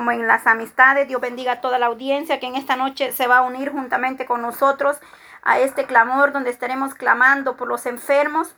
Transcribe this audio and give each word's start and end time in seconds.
como 0.00 0.12
en 0.12 0.26
las 0.26 0.46
amistades. 0.46 1.08
Dios 1.08 1.20
bendiga 1.20 1.52
a 1.52 1.60
toda 1.60 1.78
la 1.78 1.84
audiencia 1.84 2.40
que 2.40 2.46
en 2.46 2.56
esta 2.56 2.74
noche 2.74 3.12
se 3.12 3.26
va 3.26 3.36
a 3.36 3.42
unir 3.42 3.70
juntamente 3.70 4.24
con 4.24 4.40
nosotros 4.40 4.96
a 5.42 5.58
este 5.58 5.84
clamor 5.84 6.32
donde 6.32 6.48
estaremos 6.48 6.94
clamando 6.94 7.58
por 7.58 7.68
los 7.68 7.84
enfermos, 7.84 8.54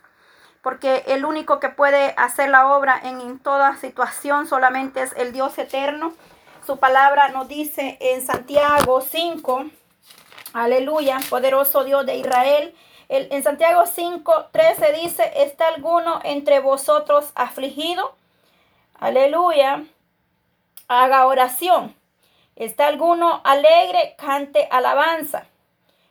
porque 0.61 1.03
el 1.05 1.25
único 1.25 1.59
que 1.59 1.67
puede 1.67 2.13
hacer 2.15 2.47
la 2.47 2.73
obra 2.73 2.97
en, 3.03 3.39
toda 3.39 3.75
situación 3.75 4.47
solamente 4.47 5.01
es 5.01 5.11
el 5.17 5.33
Dios 5.33 5.57
eterno. 5.57 6.13
Su 6.65 6.77
palabra 6.77 7.27
nos 7.27 7.49
dice 7.49 7.97
en 7.99 8.25
Santiago 8.25 9.01
5, 9.01 9.65
aleluya, 10.53 11.19
poderoso 11.29 11.83
Dios 11.83 12.05
de 12.05 12.15
Israel. 12.15 12.73
en 13.09 13.43
Santiago 13.43 13.85
5, 13.85 14.45
13 14.53 14.93
dice, 14.93 15.29
¿está 15.35 15.67
alguno 15.67 16.21
entre 16.23 16.61
vosotros 16.61 17.33
afligido? 17.35 18.15
Aleluya. 18.97 19.83
Haga 20.95 21.25
oración. 21.25 21.95
¿Está 22.55 22.85
alguno 22.85 23.41
alegre? 23.43 24.13
Cante 24.15 24.67
alabanza. 24.69 25.47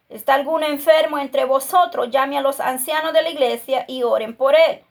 ¿Está 0.09 0.35
alguno 0.35 0.67
enfermo 0.67 1.21
entre 1.21 1.45
vosotros? 1.45 2.11
Llame 2.11 2.37
a 2.37 2.41
los 2.41 2.59
ancianos 2.59 3.13
de 3.13 3.23
la 3.23 3.31
iglesia 3.31 3.85
y 3.87 4.03
oren 4.03 4.35
por 4.35 4.57
él, 4.57 4.83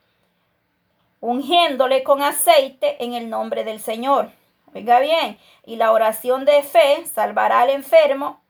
ungiéndole 1.19 2.03
con 2.03 2.21
aceite 2.23 3.03
en 3.03 3.15
el 3.15 3.29
nombre 3.29 3.65
del 3.65 3.81
Señor. 3.81 4.31
Oiga 4.73 5.01
bien, 5.01 5.37
y 5.65 5.75
la 5.75 5.91
oración 5.91 6.45
de 6.45 6.63
fe 6.63 7.05
salvará 7.05 7.59
al 7.59 7.71
enfermo 7.71 8.41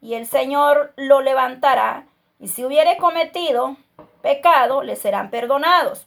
y 0.00 0.14
el 0.14 0.26
Señor 0.26 0.94
lo 0.96 1.20
levantará. 1.20 2.06
Y 2.40 2.48
si 2.48 2.64
hubiere 2.64 2.96
cometido 2.96 3.76
pecado, 4.22 4.82
le 4.82 4.96
serán 4.96 5.28
perdonados. 5.28 6.06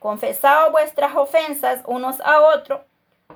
Confesad 0.00 0.72
vuestras 0.72 1.14
ofensas 1.14 1.84
unos 1.86 2.20
a 2.22 2.40
otros, 2.40 2.80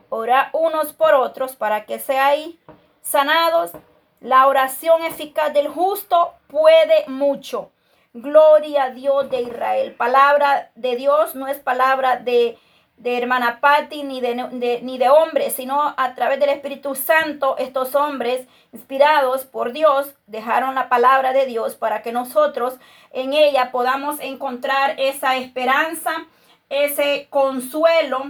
ora 0.08 0.50
unos 0.52 0.92
por 0.92 1.14
otros 1.14 1.56
para 1.56 1.84
que 1.84 1.98
seáis 1.98 2.56
sanados. 3.02 3.72
La 4.20 4.46
oración 4.46 5.02
eficaz 5.04 5.52
del 5.54 5.68
justo 5.68 6.34
puede 6.48 7.06
mucho. 7.06 7.70
Gloria 8.12 8.84
a 8.84 8.90
Dios 8.90 9.30
de 9.30 9.40
Israel. 9.42 9.95
Palabra 9.95 10.70
de 10.74 10.96
Dios 10.96 11.34
no 11.34 11.46
es 11.46 11.59
palabra 11.59 12.16
de, 12.16 12.59
de 12.96 13.16
hermana 13.16 13.60
Patti 13.60 14.02
ni 14.02 14.20
de, 14.20 14.80
ni 14.82 14.98
de 14.98 15.09
hombre, 15.09 15.48
sino 15.50 15.95
a 15.96 16.15
través 16.15 16.38
del 16.38 16.50
Espíritu 16.50 16.95
Santo, 16.95 17.56
estos 17.56 17.95
hombres 17.95 18.46
inspirados 18.72 19.45
por 19.46 19.72
Dios 19.72 20.15
dejaron 20.26 20.74
la 20.74 20.88
palabra 20.88 21.32
de 21.32 21.46
Dios 21.46 21.76
para 21.76 22.02
que 22.02 22.12
nosotros 22.12 22.74
en 23.12 23.32
ella 23.32 23.70
podamos 23.70 24.20
encontrar 24.20 24.96
esa 24.98 25.37
esperanza, 25.37 26.26
ese 26.68 27.28
consuelo, 27.30 28.24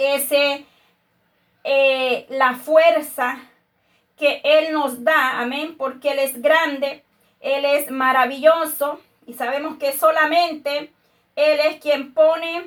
ese 0.00 0.64
eh, 1.64 2.26
la 2.30 2.54
fuerza 2.54 3.38
que 4.16 4.40
Él 4.44 4.72
nos 4.72 5.04
da, 5.04 5.40
amén, 5.40 5.76
porque 5.76 6.10
Él 6.10 6.18
es 6.18 6.40
grande, 6.40 7.04
Él 7.40 7.64
es 7.64 7.90
maravilloso 7.90 9.00
y 9.26 9.34
sabemos 9.34 9.76
que 9.78 9.96
solamente 9.96 10.92
Él 11.36 11.60
es 11.60 11.76
quien 11.80 12.12
pone 12.12 12.66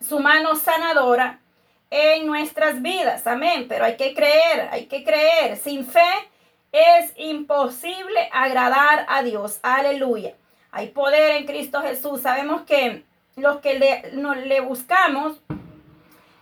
su 0.00 0.18
mano 0.20 0.56
sanadora 0.56 1.40
en 1.90 2.26
nuestras 2.26 2.82
vidas, 2.82 3.26
amén, 3.26 3.66
pero 3.68 3.84
hay 3.84 3.96
que 3.96 4.14
creer, 4.14 4.68
hay 4.70 4.86
que 4.86 5.02
creer, 5.04 5.56
sin 5.56 5.84
fe 5.84 6.30
es 6.72 7.12
imposible 7.16 8.28
agradar 8.32 9.04
a 9.08 9.22
Dios, 9.22 9.58
aleluya. 9.62 10.34
Hay 10.70 10.88
poder 10.88 11.32
en 11.32 11.46
Cristo 11.46 11.82
Jesús, 11.82 12.20
sabemos 12.22 12.62
que 12.62 13.02
los 13.36 13.60
que 13.60 13.78
le, 13.78 14.12
le 14.46 14.60
buscamos, 14.60 15.40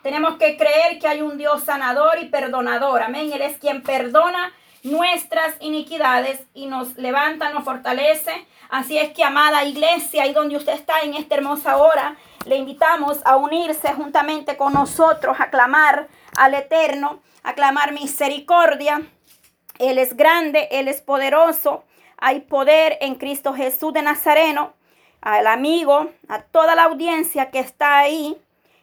tenemos 0.02 0.36
que 0.36 0.56
creer 0.56 0.98
que 0.98 1.08
hay 1.08 1.22
un 1.22 1.38
Dios 1.38 1.64
sanador 1.64 2.18
y 2.20 2.26
perdonador. 2.26 3.02
Amén. 3.02 3.32
Él 3.32 3.42
es 3.42 3.58
quien 3.58 3.82
perdona 3.82 4.52
nuestras 4.82 5.54
iniquidades 5.60 6.40
y 6.54 6.66
nos 6.66 6.96
levanta, 6.96 7.50
nos 7.50 7.64
fortalece. 7.64 8.46
Así 8.68 8.98
es 8.98 9.12
que, 9.12 9.24
amada 9.24 9.64
iglesia, 9.64 10.22
ahí 10.22 10.32
donde 10.32 10.56
usted 10.56 10.74
está 10.74 11.00
en 11.00 11.14
esta 11.14 11.34
hermosa 11.36 11.78
hora, 11.78 12.16
le 12.44 12.56
invitamos 12.56 13.18
a 13.24 13.36
unirse 13.36 13.92
juntamente 13.94 14.56
con 14.56 14.72
nosotros, 14.72 15.38
a 15.40 15.50
clamar 15.50 16.08
al 16.36 16.54
Eterno, 16.54 17.20
a 17.42 17.54
clamar 17.54 17.92
misericordia. 17.92 19.02
Él 19.78 19.98
es 19.98 20.16
grande, 20.16 20.68
Él 20.70 20.88
es 20.88 21.00
poderoso. 21.00 21.84
Hay 22.18 22.40
poder 22.40 22.98
en 23.00 23.14
Cristo 23.14 23.54
Jesús 23.54 23.92
de 23.92 24.02
Nazareno 24.02 24.74
al 25.20 25.46
amigo, 25.46 26.10
a 26.28 26.42
toda 26.42 26.74
la 26.74 26.84
audiencia 26.84 27.50
que 27.50 27.58
está 27.58 27.98
ahí. 27.98 28.36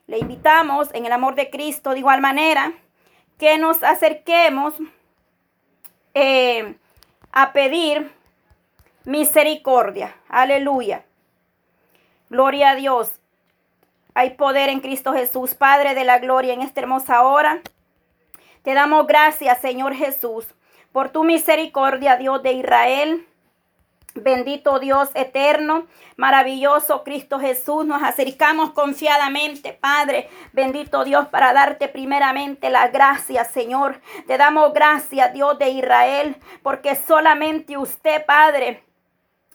Le 0.08 0.20
invitamos 0.20 0.90
en 0.94 1.06
el 1.06 1.12
amor 1.12 1.36
de 1.36 1.50
Cristo 1.50 1.92
de 1.92 2.00
igual 2.00 2.22
manera 2.22 2.74
que 3.40 3.58
nos 3.58 3.84
acerquemos 3.84 4.74
eh, 6.14 6.76
a 7.32 7.52
pedir 7.54 8.12
misericordia. 9.04 10.16
Aleluya. 10.30 11.04
Gloria 12.30 12.72
a 12.72 12.76
Dios. 12.76 13.20
Hay 14.14 14.32
poder 14.32 14.70
en 14.70 14.80
Cristo 14.80 15.14
Jesús, 15.14 15.56
Padre 15.56 15.94
de 15.94 16.06
la 16.06 16.20
gloria, 16.20 16.54
en 16.54 16.62
esta 16.62 16.82
hermosa 16.82 17.24
hora. 17.24 17.62
Te 18.64 18.74
damos 18.74 19.06
gracias, 19.08 19.60
Señor 19.60 19.94
Jesús, 19.94 20.48
por 20.92 21.10
tu 21.10 21.24
misericordia, 21.24 22.16
Dios 22.16 22.42
de 22.42 22.54
Israel. 22.54 23.28
Bendito 24.18 24.80
Dios 24.80 25.10
eterno, 25.14 25.88
maravilloso 26.16 27.04
Cristo 27.04 27.38
Jesús, 27.38 27.86
nos 27.86 28.02
acercamos 28.02 28.72
confiadamente, 28.72 29.74
Padre. 29.74 30.30
Bendito 30.54 31.04
Dios, 31.04 31.28
para 31.28 31.52
darte 31.52 31.90
primeramente 31.90 32.70
la 32.70 32.88
gracia, 32.88 33.44
Señor. 33.44 34.00
Te 34.26 34.38
damos 34.38 34.74
gracias, 34.74 35.34
Dios 35.34 35.60
de 35.60 35.70
Israel, 35.72 36.38
porque 36.64 36.96
solamente 36.96 37.76
usted, 37.76 38.26
Padre, 38.26 38.86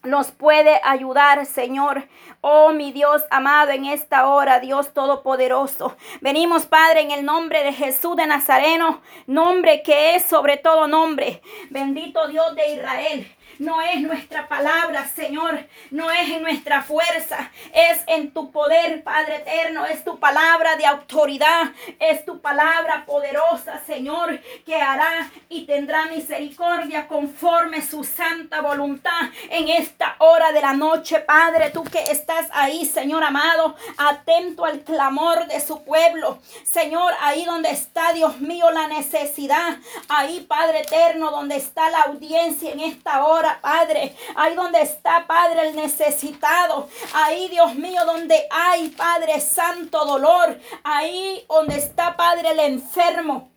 nos 0.02 0.30
puede 0.30 0.78
ayudar, 0.84 1.46
Señor. 1.46 2.06
Oh, 2.42 2.72
mi 2.72 2.92
Dios 2.92 3.24
amado, 3.30 3.70
en 3.70 3.86
esta 3.86 4.28
hora, 4.28 4.60
Dios 4.60 4.92
Todopoderoso. 4.92 5.96
Venimos, 6.20 6.66
Padre, 6.66 7.00
en 7.00 7.12
el 7.12 7.24
nombre 7.24 7.64
de 7.64 7.72
Jesús 7.72 8.14
de 8.14 8.26
Nazareno, 8.26 9.00
nombre 9.26 9.82
que 9.82 10.16
es 10.16 10.24
sobre 10.24 10.58
todo 10.58 10.86
nombre. 10.86 11.40
Bendito 11.70 12.28
Dios 12.28 12.54
de 12.54 12.74
Israel 12.74 13.36
no 13.60 13.82
es 13.82 14.00
nuestra 14.00 14.48
palabra, 14.48 15.06
Señor, 15.14 15.66
no 15.90 16.10
es 16.10 16.30
en 16.30 16.42
nuestra 16.42 16.82
fuerza, 16.82 17.50
es 17.74 18.02
en 18.06 18.32
tu 18.32 18.50
poder, 18.50 19.04
Padre 19.04 19.36
eterno, 19.36 19.84
es 19.84 20.02
tu 20.02 20.18
palabra 20.18 20.76
de 20.76 20.86
autoridad, 20.86 21.70
es 21.98 22.24
tu 22.24 22.40
palabra 22.40 23.04
poderosa, 23.04 23.82
Señor, 23.86 24.40
que 24.64 24.76
hará 24.76 25.30
y 25.50 25.66
tendrá 25.66 26.06
misericordia 26.06 27.06
conforme 27.06 27.82
su 27.82 28.02
santa 28.02 28.62
voluntad. 28.62 29.28
En 29.50 29.68
esta 29.68 30.16
hora 30.20 30.52
de 30.52 30.62
la 30.62 30.72
noche, 30.72 31.20
Padre, 31.20 31.68
tú 31.68 31.84
que 31.84 32.02
estás 32.04 32.48
ahí, 32.54 32.86
Señor 32.86 33.22
amado, 33.22 33.76
atento 33.98 34.64
al 34.64 34.80
clamor 34.80 35.46
de 35.48 35.60
su 35.60 35.84
pueblo, 35.84 36.38
Señor, 36.64 37.12
ahí 37.20 37.44
donde 37.44 37.70
está, 37.70 38.14
Dios 38.14 38.40
mío, 38.40 38.70
la 38.70 38.86
necesidad, 38.86 39.76
ahí, 40.08 40.46
Padre 40.48 40.80
eterno, 40.80 41.30
donde 41.30 41.56
está 41.56 41.90
la 41.90 42.02
audiencia 42.04 42.72
en 42.72 42.80
esta 42.80 43.26
hora, 43.26 43.49
Padre. 43.60 44.14
Ahí 44.36 44.54
donde 44.54 44.80
está, 44.82 45.26
Padre, 45.26 45.68
el 45.68 45.76
necesitado. 45.76 46.88
Ahí, 47.12 47.48
Dios 47.48 47.74
mío, 47.74 48.04
donde 48.04 48.46
hay, 48.50 48.88
Padre 48.90 49.40
Santo, 49.40 50.04
dolor. 50.04 50.58
Ahí 50.84 51.44
donde 51.48 51.76
está, 51.76 52.16
Padre, 52.16 52.50
el 52.50 52.60
enfermo. 52.60 53.49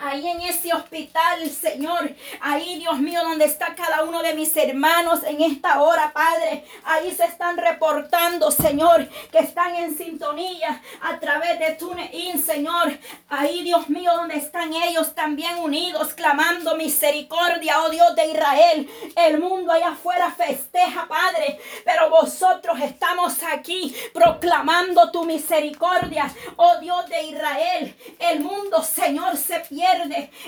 Ahí 0.00 0.28
en 0.28 0.40
ese 0.42 0.72
hospital, 0.72 1.50
Señor. 1.50 2.14
Ahí, 2.40 2.78
Dios 2.78 3.00
mío, 3.00 3.20
donde 3.24 3.46
está 3.46 3.74
cada 3.74 4.04
uno 4.04 4.22
de 4.22 4.32
mis 4.32 4.56
hermanos 4.56 5.24
en 5.24 5.42
esta 5.42 5.82
hora, 5.82 6.12
Padre. 6.12 6.64
Ahí 6.84 7.10
se 7.10 7.24
están 7.24 7.56
reportando, 7.56 8.52
Señor, 8.52 9.08
que 9.32 9.38
están 9.38 9.74
en 9.74 9.98
sintonía 9.98 10.80
a 11.00 11.18
través 11.18 11.58
de 11.58 11.72
TuneIn, 11.72 12.40
Señor. 12.40 12.96
Ahí, 13.28 13.64
Dios 13.64 13.88
mío, 13.90 14.12
donde 14.14 14.36
están 14.36 14.72
ellos 14.72 15.16
también 15.16 15.58
unidos, 15.58 16.14
clamando 16.14 16.76
misericordia, 16.76 17.82
oh 17.82 17.90
Dios 17.90 18.14
de 18.14 18.26
Israel. 18.28 18.88
El 19.16 19.40
mundo 19.40 19.72
allá 19.72 19.88
afuera 19.88 20.30
festeja, 20.30 21.08
Padre. 21.08 21.58
Pero 21.84 22.08
vosotros 22.08 22.78
estamos 22.80 23.42
aquí 23.42 23.92
proclamando 24.14 25.10
tu 25.10 25.24
misericordia, 25.24 26.32
oh 26.54 26.76
Dios 26.78 27.08
de 27.08 27.20
Israel. 27.24 27.96
El 28.20 28.40
mundo, 28.40 28.80
Señor, 28.84 29.36
se 29.36 29.58
pierde 29.58 29.87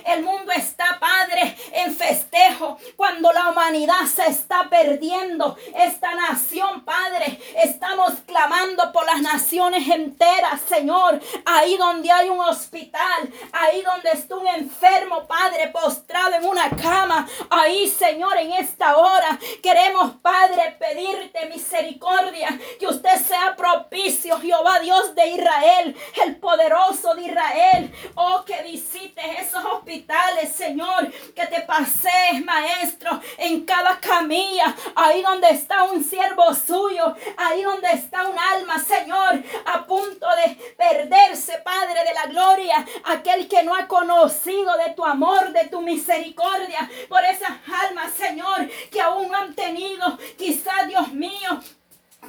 el 0.06 0.22
mundo 0.22 0.52
está, 0.52 0.98
Padre, 1.00 1.56
en 1.72 1.94
festejo 1.94 2.78
cuando 2.96 3.32
la 3.32 3.50
humanidad 3.50 4.04
se 4.06 4.26
está 4.26 4.68
perdiendo. 4.68 5.56
Esta 5.74 6.14
nación, 6.14 6.84
Padre, 6.84 7.40
estamos 7.62 8.12
clamando 8.26 8.92
por 8.92 9.06
las 9.06 9.20
naciones 9.22 9.88
enteras, 9.88 10.60
Señor. 10.68 11.20
Ahí 11.44 11.76
donde 11.76 12.10
hay 12.10 12.28
un 12.28 12.40
hospital, 12.40 13.32
ahí 13.52 13.82
donde 13.82 14.10
está 14.12 14.36
un 14.36 14.46
enfermo, 14.46 15.26
Padre, 15.26 15.68
postrado 15.68 16.34
en 16.34 16.44
una 16.44 16.68
cama, 16.70 17.26
ahí, 17.50 17.88
Señor, 17.88 18.36
en 18.36 18.52
esta 18.52 18.96
hora, 18.96 19.38
queremos, 19.62 20.12
Padre, 20.22 20.76
pedirte 20.78 21.46
misericordia, 21.46 22.48
que 22.78 22.86
usted 22.86 23.16
sea 23.16 23.54
propicio, 23.56 24.38
Jehová 24.40 24.80
Dios 24.80 25.14
de 25.14 25.28
Israel, 25.28 25.96
el 26.22 26.36
poderoso 26.36 27.14
de 27.14 27.22
Israel, 27.22 27.92
oh, 28.14 28.44
que 28.44 28.62
visites 28.62 29.29
esos 29.38 29.64
hospitales, 29.64 30.52
Señor, 30.52 31.10
que 31.34 31.46
te 31.46 31.60
pasees, 31.62 32.44
Maestro, 32.44 33.20
en 33.38 33.64
cada 33.64 33.98
camilla, 34.00 34.74
ahí 34.94 35.22
donde 35.22 35.50
está 35.50 35.84
un 35.84 36.02
siervo 36.02 36.54
suyo, 36.54 37.14
ahí 37.36 37.62
donde 37.62 37.90
está 37.92 38.28
un 38.28 38.38
alma, 38.38 38.78
Señor, 38.78 39.42
a 39.66 39.86
punto 39.86 40.26
de 40.44 40.74
perderse, 40.76 41.58
Padre 41.64 42.04
de 42.04 42.14
la 42.14 42.26
gloria, 42.26 42.86
aquel 43.04 43.48
que 43.48 43.62
no 43.62 43.74
ha 43.74 43.86
conocido 43.86 44.76
de 44.76 44.90
tu 44.94 45.04
amor, 45.04 45.52
de 45.52 45.68
tu 45.68 45.80
misericordia, 45.80 46.90
por 47.08 47.24
esas 47.24 47.52
almas, 47.86 48.12
Señor, 48.12 48.68
que 48.90 49.00
aún 49.00 49.34
han 49.34 49.54
tenido, 49.54 50.18
quizá, 50.36 50.84
Dios 50.86 51.12
mío, 51.12 51.60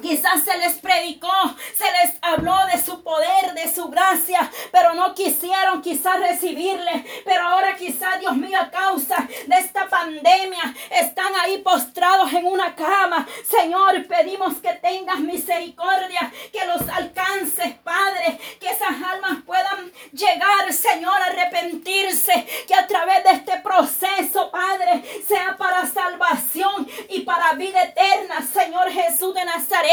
Quizás 0.02 0.42
se 0.42 0.58
les 0.58 0.74
predicó, 0.78 1.30
se 1.78 1.84
les 1.84 2.16
habló 2.22 2.56
de 2.72 2.82
su 2.82 3.04
poder, 3.04 3.54
de 3.54 3.72
su 3.72 3.88
gracia, 3.88 4.50
pero 4.72 4.94
no 4.94 5.14
quisieron 5.14 5.80
quizás 5.80 6.18
recibirle. 6.18 7.06
Pero 7.24 7.44
ahora 7.44 7.76
quizás, 7.76 8.18
Dios 8.18 8.36
mío, 8.36 8.58
a 8.60 8.68
causa 8.68 9.28
de 9.46 9.56
esta 9.56 9.88
pandemia, 9.88 10.74
están 10.90 11.32
ahí 11.40 11.58
postrados 11.58 12.32
en 12.32 12.46
una 12.46 12.74
cama. 12.74 13.26
Señor, 13.48 14.04
pedimos 14.08 14.56
que 14.56 14.72
tengas 14.74 15.20
misericordia, 15.20 16.32
que 16.52 16.66
los 16.66 16.88
alcances, 16.88 17.74
Padre, 17.84 18.40
que 18.58 18.70
esas 18.70 19.00
almas 19.08 19.38
puedan 19.46 19.92
llegar, 20.10 20.72
Señor, 20.72 21.14
a 21.22 21.26
arrepentirse, 21.26 22.44
que 22.66 22.74
a 22.74 22.88
través 22.88 23.22
de 23.22 23.30
este 23.30 23.60
proceso, 23.60 24.50
Padre, 24.50 25.04
sea 25.28 25.56
para 25.56 25.86
salvación 25.86 26.88
y 27.08 27.20
para 27.20 27.52
vida 27.52 27.82
eterna, 27.82 28.44
Señor 28.52 28.90
Jesús 28.90 29.32
de 29.32 29.44
Nazaret. 29.44 29.91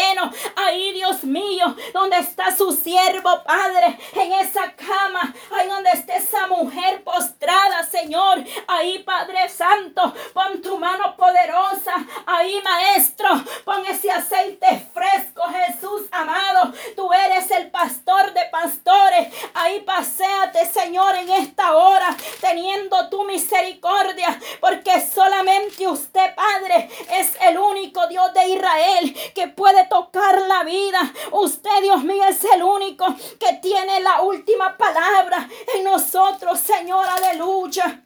Ahí, 0.55 0.93
Dios 0.93 1.23
mío, 1.23 1.75
donde 1.93 2.17
está 2.17 2.55
su 2.55 2.71
siervo, 2.71 3.43
Padre, 3.43 3.97
en 4.13 4.33
esa 4.33 4.71
cama. 4.73 5.33
Ahí 5.51 5.67
donde 5.67 5.89
está 5.91 6.15
esa 6.15 6.47
mujer 6.47 7.03
postrada, 7.03 7.83
Señor. 7.83 8.43
Ahí, 8.67 8.99
Padre 8.99 9.49
Santo, 9.49 10.13
pon 10.33 10.61
tu 10.61 10.77
mano 10.77 11.15
poderosa. 11.17 11.93
Ahí, 12.25 12.61
Maestro, 12.63 13.29
pon 13.65 13.85
ese 13.85 14.11
aceite 14.11 14.87
fresco, 14.93 15.43
Jesús 15.43 16.03
amado. 16.11 16.73
Tú 16.95 17.11
eres 17.11 17.51
el 17.51 17.69
pastor 17.69 18.33
de 18.33 18.45
pastores. 18.51 19.33
Ahí 19.53 19.81
paséate, 19.81 20.65
Señor, 20.65 21.15
en 21.15 21.29
esta 21.29 21.75
hora, 21.75 22.15
teniendo 22.39 23.09
tu 23.09 23.25
misericordia, 23.25 24.39
porque 24.61 25.01
solamente 25.01 25.87
usted, 25.87 26.33
Padre, 26.35 26.89
es 27.11 27.35
el 27.41 27.57
único 27.57 28.07
Dios 28.07 28.33
de 28.33 28.47
Israel 28.47 29.15
que 29.35 29.47
puede 29.47 29.88
tocar 29.89 30.41
la 30.47 30.63
vida. 30.63 31.13
Usted, 31.31 31.81
Dios 31.81 32.03
mío, 32.03 32.23
es 32.29 32.43
el 32.45 32.63
único 32.63 33.05
que 33.39 33.53
tiene 33.61 33.99
la 33.99 34.21
última 34.21 34.77
palabra 34.77 35.49
en 35.75 35.83
nosotros, 35.83 36.59
Señor, 36.59 37.05
aleluya. 37.05 38.03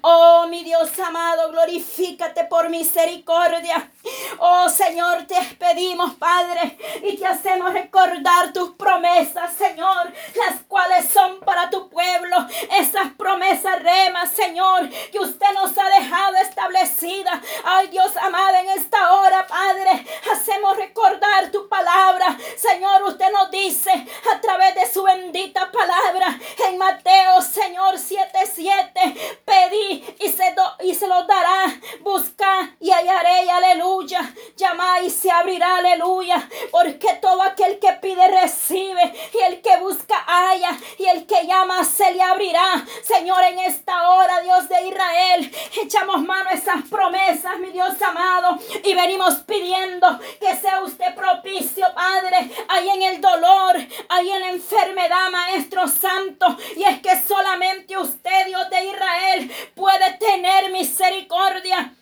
Oh, 0.00 0.46
mi 0.48 0.64
Dios 0.64 0.98
amado, 0.98 1.50
glorifícate 1.50 2.44
por 2.44 2.70
misericordia. 2.70 3.90
Oh, 4.38 4.68
Señor, 4.68 5.26
te 5.26 5.36
pedimos, 5.58 6.14
Padre, 6.14 6.78
y 7.02 7.16
te 7.18 7.26
hacemos 7.26 7.72
recordar 7.72 8.52
tus 8.52 8.70
promesas, 8.70 9.52
Señor, 9.52 10.12
las 10.34 10.62
cuales 10.68 11.10
son 11.10 11.40
para 11.40 11.68
tu 11.68 11.88
pueblo. 11.90 12.36
Esas 12.78 13.12
promesas 13.18 13.82
remas, 13.82 14.30
Señor, 14.30 14.88
que 15.12 15.18
usted 15.18 15.52
nos 15.54 15.76
ha 15.76 15.88
dejado 16.00 16.36
establecida. 16.36 17.42
Ay, 17.64 17.88
Dios 17.88 18.16
amado, 18.16 18.56
en 18.56 18.68
esta 18.70 19.12
hora, 19.14 19.46
Padre, 19.46 20.06
hacemos 20.32 20.76
recordar 20.76 21.50
tu 21.50 21.68
palabra. 21.68 22.38
Señor, 22.56 23.02
usted 23.02 23.30
nos 23.32 23.50
dice 23.50 23.90
a 24.32 24.40
través 24.40 24.74
de 24.74 24.90
su 24.90 25.02
bendita 25.02 25.70
palabra 25.70 26.38
en 26.66 26.78
Mateo, 26.78 27.42
Señor, 27.42 27.96
7:7 27.96 29.38
y 30.20 30.28
se, 30.28 30.54
y 30.84 30.94
se 30.94 31.06
lo 31.06 31.24
dará. 31.24 31.64
Busca 32.00 32.74
y 32.80 32.90
hallaré, 32.90 33.50
aleluya. 33.50 34.32
Llama 34.56 35.00
y 35.00 35.10
se 35.10 35.30
aleluya. 35.56 36.48
Porque 36.70 37.14
todo 37.20 37.42
aquel 37.42 37.78
que 37.78 37.92
pide 37.94 38.28
recibe 38.28 39.12
y 39.32 39.38
el 39.38 39.60
que 39.60 39.76
busca 39.78 40.16
halla 40.26 40.76
y 40.98 41.04
el 41.06 41.26
que 41.26 41.46
llama 41.46 41.84
se 41.84 42.12
le 42.12 42.22
abrirá. 42.22 42.84
Señor, 43.02 43.42
en 43.44 43.58
esta 43.60 44.10
hora, 44.10 44.40
Dios 44.40 44.68
de 44.68 44.86
Israel, 44.86 45.52
echamos 45.82 46.22
mano 46.22 46.50
a 46.50 46.52
esas 46.52 46.82
promesas, 46.88 47.58
mi 47.58 47.70
Dios 47.70 48.00
amado, 48.02 48.58
y 48.84 48.94
venimos 48.94 49.36
pidiendo 49.46 50.18
que 50.40 50.56
sea 50.56 50.82
usted 50.82 51.14
propicio, 51.14 51.86
Padre, 51.94 52.50
ahí 52.68 52.88
en 52.90 53.02
el 53.02 53.20
dolor, 53.20 53.76
ahí 54.08 54.30
en 54.30 54.40
la 54.40 54.50
enfermedad, 54.50 55.30
Maestro 55.30 55.88
Santo. 55.88 56.56
Y 56.76 56.84
es 56.84 57.00
que 57.00 57.20
solamente 57.20 57.96
usted, 57.96 58.46
Dios 58.46 58.68
de 58.70 58.84
Israel, 58.84 59.52
puede 59.74 60.12
tener 60.18 60.70
misericordia 60.70 61.94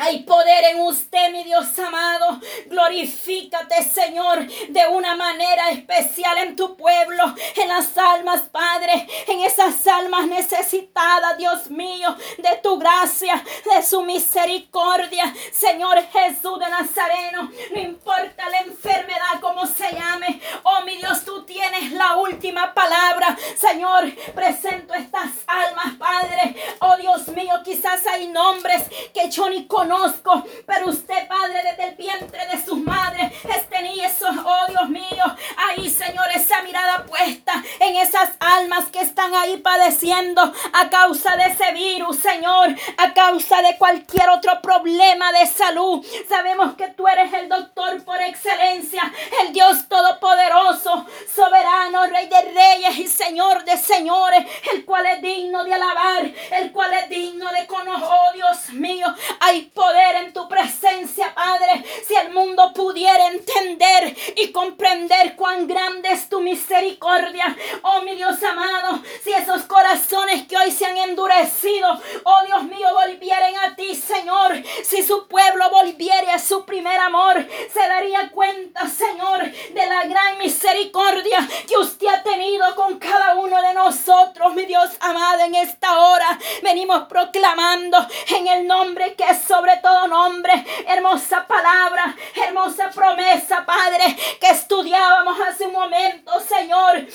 hay 0.00 0.22
poder 0.22 0.64
en 0.72 0.80
usted, 0.82 1.32
mi 1.32 1.42
Dios 1.42 1.76
amado. 1.80 2.40
Glorifícate, 2.66 3.82
Señor, 3.82 4.46
de 4.46 4.86
una 4.86 5.16
manera 5.16 5.70
especial 5.70 6.38
en 6.38 6.54
tu 6.54 6.76
pueblo, 6.76 7.34
en 7.56 7.68
las 7.68 7.98
almas, 7.98 8.42
Padre, 8.42 9.08
en 9.26 9.40
esas 9.40 9.84
almas 9.88 10.28
necesitadas, 10.28 11.36
Dios 11.36 11.70
mío, 11.70 12.14
de 12.38 12.60
tu 12.62 12.78
gracia, 12.78 13.42
de 13.74 13.82
su 13.82 14.02
misericordia. 14.02 15.34
Señor 15.52 16.00
Jesús 16.12 16.60
de 16.60 16.70
Nazareno, 16.70 17.50
no 17.74 17.80
importa 17.80 18.48
la 18.50 18.60
enfermedad, 18.60 19.40
como 19.40 19.66
se 19.66 19.90
llame. 19.92 20.40
Oh, 20.62 20.82
mi 20.82 20.96
Dios, 20.96 21.24
tú 21.24 21.44
tienes 21.44 21.90
la 21.90 22.16
última 22.18 22.72
palabra. 22.72 23.36
Señor, 23.56 24.14
presento 24.32 24.94
estas 24.94 25.30
almas, 25.48 25.96
Padre. 25.98 26.54
Oh, 26.78 26.96
Dios 26.96 27.26
mío, 27.28 27.54
quizás 27.64 28.06
hay 28.06 28.28
nombres 28.28 28.84
que 29.12 29.28
yo 29.28 29.50
ni 29.50 29.66
conozco 29.66 29.88
conozco, 29.88 30.44
pero 30.66 30.88
usted, 30.88 31.26
Padre, 31.28 31.62
desde 31.62 31.88
el 31.88 31.94
vientre 31.96 32.46
de 32.46 32.62
sus 32.62 32.78
madres, 32.78 33.32
tenía 33.70 34.06
esos, 34.06 34.30
oh 34.44 34.66
Dios 34.68 34.88
mío, 34.88 35.24
ahí, 35.56 35.88
Señor, 35.88 36.26
esa 36.34 36.62
mirada 36.62 37.04
puesta 37.04 37.52
en 37.80 37.96
esas 37.96 38.30
almas 38.40 38.86
que 38.90 39.00
están 39.00 39.34
ahí 39.34 39.56
padeciendo 39.58 40.42
a 40.72 40.90
causa 40.90 41.36
de 41.36 41.44
ese 41.44 41.72
virus, 41.72 42.18
Señor, 42.18 42.74
a 42.96 43.14
causa 43.14 43.62
de 43.62 43.76
cualquier 43.78 44.28
otro 44.30 44.60
problema 44.60 45.32
de 45.32 45.46
salud. 45.46 46.04
Sabemos 46.28 46.74
que 46.76 46.88
tú 46.88 47.06
eres 47.06 47.32
el 47.32 47.48
doctor 47.48 48.04
por 48.04 48.20
excelencia, 48.20 49.12
el 49.42 49.52
Dios 49.52 49.88
todopoderoso, 49.88 51.06
soberano, 51.34 52.06
Rey 52.06 52.28
de 52.28 52.42
reyes 52.42 52.98
y 52.98 53.06
Señor 53.06 53.64
de 53.64 53.76
señores, 53.76 54.46
el 54.72 54.84
cual 54.84 55.06
es 55.06 55.22
digno 55.22 55.64
de 55.64 55.74
alabar, 55.74 56.30
el 56.52 56.72
cual 56.72 56.92
es 56.94 57.08
digno 57.08 57.50
de 57.52 57.66
conocer, 57.66 58.08
oh 58.08 58.32
Dios 58.32 58.70
mío, 58.70 59.06
hay 59.40 59.70
poder 59.78 60.24
en 60.24 60.32
tu 60.32 60.48
presencia, 60.48 61.32
Padre. 61.34 61.84
Si 62.06 62.14
el 62.14 62.32
mundo 62.32 62.72
pudiera 62.74 63.28
entender 63.28 64.16
y 64.36 64.50
comprender 64.50 65.36
cuán 65.36 65.66
grande 65.66 66.10
es 66.10 66.28
tu 66.28 66.40
misericordia, 66.40 67.56
oh 67.82 68.02
mi 68.02 68.14
Dios 68.16 68.42
amado, 68.42 69.02
si 69.22 69.32
esos 69.32 69.62
corazones 69.64 70.46
que 70.46 70.56
hoy 70.56 70.70
se 70.72 70.86
han 70.86 70.96
endurecido, 70.96 71.97
oh 72.24 72.42
Dios 72.46 72.64
mío, 72.64 72.88
volvieran 72.92 73.56
a 73.56 73.76
ti, 73.76 73.94
Señor, 73.94 74.62
si 74.84 75.02
su 75.02 75.26
pueblo 75.28 75.70
volviera 75.70 76.34
a 76.34 76.38
su 76.38 76.64
primer 76.64 76.98
amor, 77.00 77.46
se 77.72 77.80
daría 77.80 78.30
cuenta, 78.30 78.88
Señor, 78.88 79.50
de 79.50 79.86
la 79.86 80.04
gran 80.04 80.38
misericordia 80.38 81.46
que 81.66 81.76
usted 81.76 82.06
ha 82.08 82.22
tenido 82.22 82.74
con 82.74 82.98
cada 82.98 83.34
uno 83.34 83.60
de 83.62 83.74
nosotros, 83.74 84.54
mi 84.54 84.66
Dios 84.66 84.90
amado, 85.00 85.40
en 85.40 85.54
esta 85.54 85.98
hora 85.98 86.38
venimos 86.62 87.04
proclamando 87.08 87.98
en 88.28 88.46
el 88.46 88.66
nombre 88.66 89.14
que 89.14 89.24
es 89.24 89.42
sobre 89.42 89.76
todo 89.78 90.06
nombre. 90.06 90.52
Hermosa 90.86 91.46
palabra, 91.46 92.14
hermosa 92.34 92.90
promesa, 92.90 93.64
Padre, 93.64 94.16
que 94.40 94.48
estudiábamos 94.48 95.38
hace 95.40 95.66
un 95.66 95.72
momento, 95.72 96.32
Señor. 96.40 97.06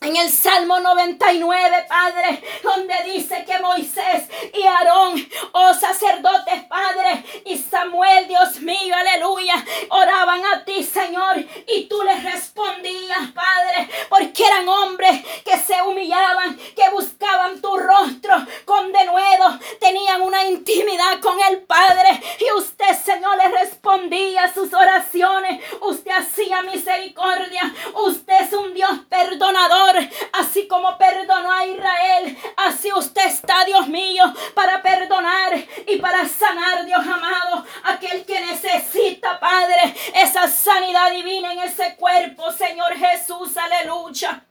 En 0.00 0.14
el 0.14 0.30
Salmo 0.30 0.78
99, 0.78 1.86
Padre, 1.88 2.42
donde 2.62 2.94
dice 3.12 3.44
que 3.44 3.58
Moisés 3.58 4.28
y 4.54 4.62
Aarón, 4.62 5.28
oh 5.50 5.74
sacerdotes, 5.74 6.64
Padre, 6.68 7.24
y 7.44 7.58
Samuel, 7.58 8.28
Dios 8.28 8.60
mío, 8.60 8.94
aleluya, 8.94 9.54
oraban 9.90 10.40
a 10.46 10.64
ti, 10.64 10.84
Señor, 10.84 11.44
y 11.66 11.88
tú 11.88 12.00
les 12.04 12.22
respondías, 12.22 13.32
Padre, 13.34 13.90
porque 14.08 14.46
eran 14.46 14.68
hombres 14.68 15.20
que 15.44 15.58
se 15.58 15.82
humillaban, 15.82 16.56
que 16.56 16.88
buscaban 16.92 17.60
tu 17.60 17.76
rostro 17.76 18.36
con 18.64 18.92
denuedo, 18.92 19.58
tenían 19.80 20.22
una 20.22 20.44
intimidad 20.44 21.18
con 21.20 21.40
el 21.50 21.62
Padre, 21.62 22.22
y 22.38 22.56
usted, 22.56 22.96
Señor, 23.04 23.36
les 23.38 23.50
respondía 23.50 24.54
sus 24.54 24.72
oraciones, 24.72 25.60
usted 25.80 26.12
hacía 26.12 26.62
misericordia, 26.62 27.74
usted 27.96 28.42
es 28.42 28.52
un 28.52 28.72
Dios 28.74 28.92
perdonador 29.08 29.87
Así 30.32 30.66
como 30.68 30.96
perdonó 30.98 31.52
a 31.52 31.66
Israel, 31.66 32.38
así 32.56 32.92
usted 32.92 33.26
está, 33.26 33.64
Dios 33.64 33.88
mío, 33.88 34.24
para 34.54 34.82
perdonar 34.82 35.54
y 35.86 35.96
para 35.98 36.26
sanar, 36.26 36.84
Dios 36.84 37.06
amado, 37.06 37.64
aquel 37.84 38.24
que 38.24 38.40
necesita, 38.40 39.38
Padre, 39.40 39.94
esa 40.14 40.48
sanidad 40.48 41.10
divina 41.10 41.52
en 41.52 41.60
ese 41.60 41.96
cuerpo, 41.96 42.52
Señor 42.52 42.94
Jesús, 42.94 43.56
aleluya. 43.56 44.44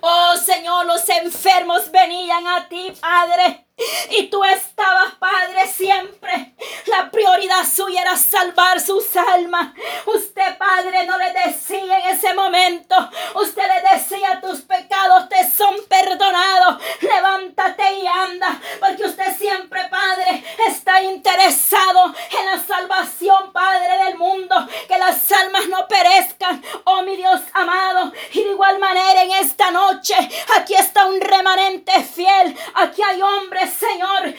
Oh 0.00 0.36
Señor, 0.36 0.86
los 0.86 1.06
enfermos 1.08 1.90
venían 1.90 2.46
a 2.46 2.68
ti, 2.68 2.92
Padre. 2.98 3.66
Y 4.10 4.28
tú 4.28 4.42
estabas, 4.44 5.14
Padre, 5.18 5.66
siempre. 5.66 6.54
La 6.86 7.10
prioridad 7.10 7.64
suya 7.64 8.02
era 8.02 8.16
salvar 8.16 8.80
sus 8.80 9.16
almas. 9.16 9.72
Usted, 10.06 10.58
Padre, 10.58 11.06
no 11.06 11.16
le 11.18 11.32
decía 11.32 11.98
en 12.00 12.14
ese 12.14 12.34
momento. 12.34 12.96
Usted 13.34 13.62
le 13.62 13.96
decía, 13.96 14.40
tus 14.40 14.60
pecados 14.62 15.28
te 15.28 15.50
son 15.50 15.74
perdonados. 15.88 16.82
Levántate 17.00 17.94
y 17.94 18.06
anda. 18.06 18.60
Porque 18.80 19.04
usted 19.04 19.36
siempre, 19.36 19.88
Padre, 19.88 20.44
está 20.68 21.02
interesado 21.02 22.14
en 22.38 22.46
la 22.46 22.62
salvación, 22.62 23.52
Padre 23.52 24.04
del 24.04 24.18
mundo. 24.18 24.54
Que 24.88 24.98
las 24.98 25.30
almas 25.32 25.68
no 25.68 25.86
perezcan. 25.88 26.62
Oh, 26.84 27.02
mi 27.02 27.16
Dios 27.16 27.40
amado. 27.54 28.12
Y 28.32 28.42
de 28.42 28.50
igual 28.50 28.78
manera, 28.78 29.22
en 29.22 29.32
esta 29.32 29.70
noche, 29.70 30.14
aquí 30.56 30.74
está 30.74 31.06
un 31.06 31.20
remanente 31.20 31.92
fiel. 32.02 32.56
Aquí 32.74 33.02
hay 33.02 33.22
hombres 33.22 33.69
senhora, 33.70 34.29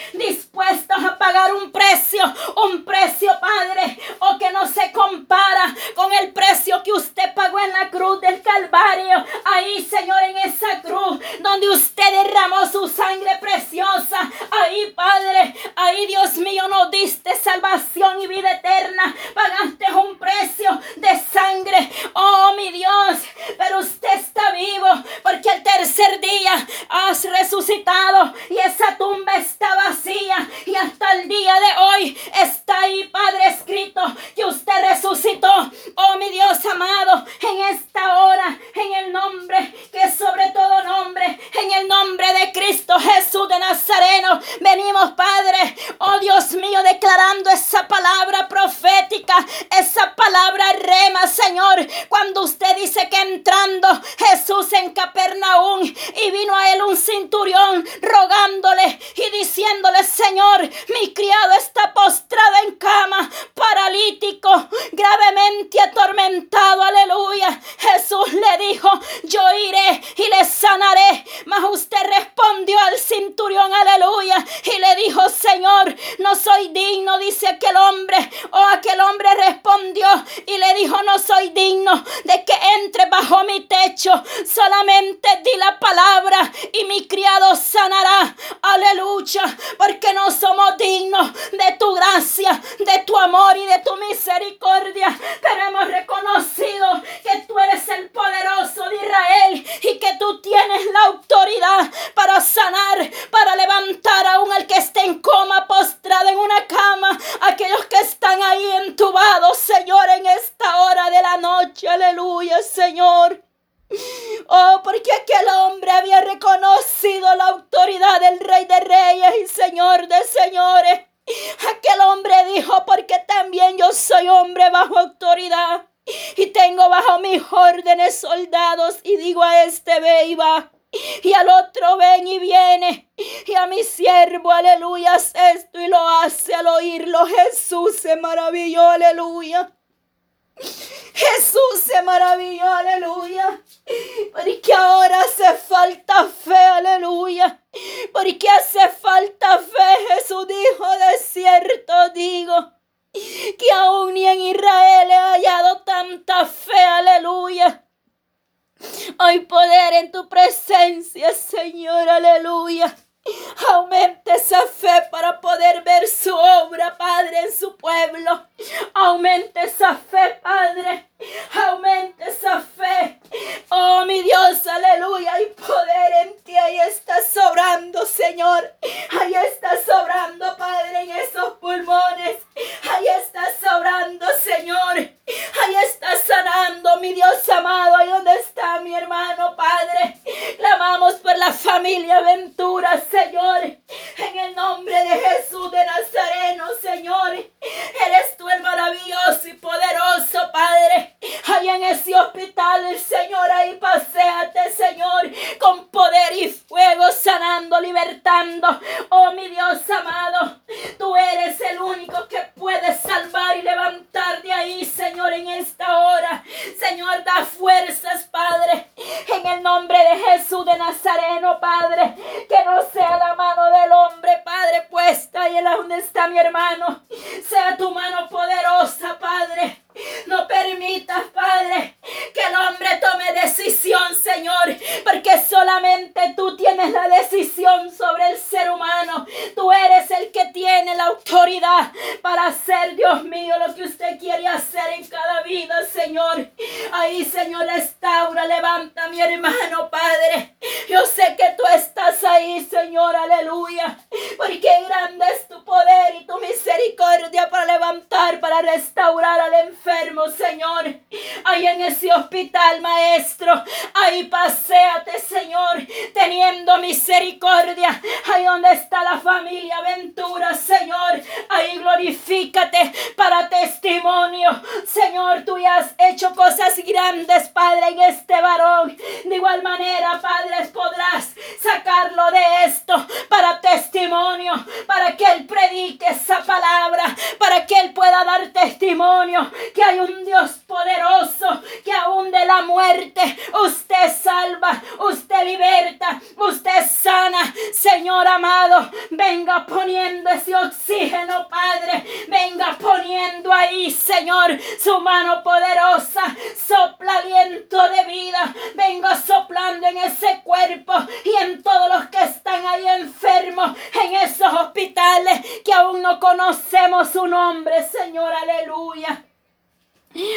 aún 316.31 316.37
no 316.37 316.45
conocemos 316.45 317.09
su 317.09 317.27
nombre, 317.27 317.73
Señor, 317.87 318.31
aleluya. 318.33 319.25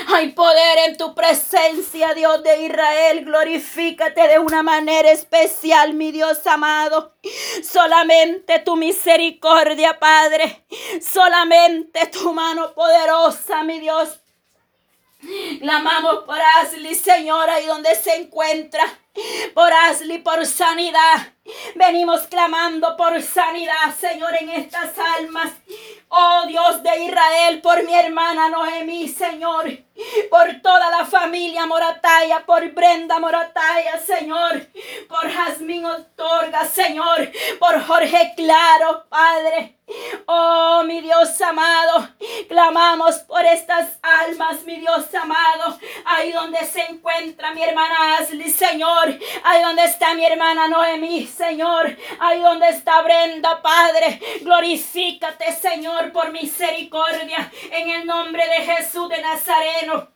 Hay 0.06 0.30
poder 0.32 0.88
en 0.88 0.96
tu 0.96 1.14
presencia, 1.14 2.14
Dios 2.14 2.44
de 2.44 2.62
Israel. 2.62 3.24
Glorifícate 3.24 4.28
de 4.28 4.38
una 4.38 4.62
manera 4.62 5.10
especial, 5.10 5.94
mi 5.94 6.12
Dios 6.12 6.46
amado. 6.46 7.16
Solamente 7.64 8.60
tu 8.60 8.76
misericordia, 8.76 9.98
Padre. 9.98 10.64
Solamente 11.02 12.06
tu 12.06 12.32
mano 12.32 12.72
poderosa, 12.72 13.64
mi 13.64 13.80
Dios. 13.80 14.20
Clamamos 15.58 16.24
por 16.24 16.38
Ashley, 16.40 16.94
Señora, 16.94 17.60
y 17.60 17.66
donde 17.66 17.96
se 17.96 18.14
encuentra. 18.14 18.84
Por 19.54 19.72
Ashley, 19.72 20.18
por 20.18 20.46
sanidad. 20.46 21.33
Venimos 21.74 22.22
clamando 22.28 22.96
por 22.96 23.20
sanidad, 23.20 23.94
Señor, 23.98 24.34
en 24.40 24.48
estas 24.48 24.92
almas. 25.18 25.52
Oh 26.08 26.44
Dios 26.46 26.82
de 26.82 27.04
Israel, 27.04 27.60
por 27.60 27.82
mi 27.84 27.94
hermana 27.94 28.48
Noemí, 28.48 29.08
Señor. 29.08 29.66
Por 30.30 30.60
toda 30.62 30.90
la 30.90 31.04
familia 31.04 31.66
Morataya, 31.66 32.46
por 32.46 32.70
Brenda 32.72 33.18
Morataya, 33.18 33.98
Señor. 33.98 34.66
Por 35.08 35.30
Jazmín 35.30 35.84
Otorga, 35.84 36.64
Señor. 36.64 37.30
Por 37.58 37.84
Jorge 37.84 38.32
Claro, 38.36 39.04
Padre. 39.08 39.74
Oh, 40.26 40.82
mi 40.86 41.02
Dios 41.02 41.38
amado, 41.42 42.08
clamamos 42.48 43.16
por 43.18 43.44
estas 43.44 43.98
almas, 44.02 44.64
mi 44.64 44.76
Dios 44.76 45.14
amado, 45.14 45.78
ahí 46.06 46.32
donde 46.32 46.64
se 46.64 46.80
encuentra 46.80 47.52
mi 47.52 47.62
hermana 47.62 48.16
Ashley, 48.16 48.48
Señor, 48.48 49.18
ahí 49.42 49.62
donde 49.62 49.84
está 49.84 50.14
mi 50.14 50.24
hermana 50.24 50.68
Noemí, 50.68 51.26
Señor. 51.34 51.96
Ahí 52.20 52.40
donde 52.40 52.68
está 52.68 53.02
Brenda, 53.02 53.60
Padre. 53.60 54.20
Glorifícate, 54.42 55.52
Señor, 55.52 56.12
por 56.12 56.30
misericordia. 56.32 57.50
En 57.70 57.90
el 57.90 58.06
nombre 58.06 58.42
de 58.46 58.64
Jesús 58.64 59.08
de 59.08 59.20
Nazareno. 59.20 60.13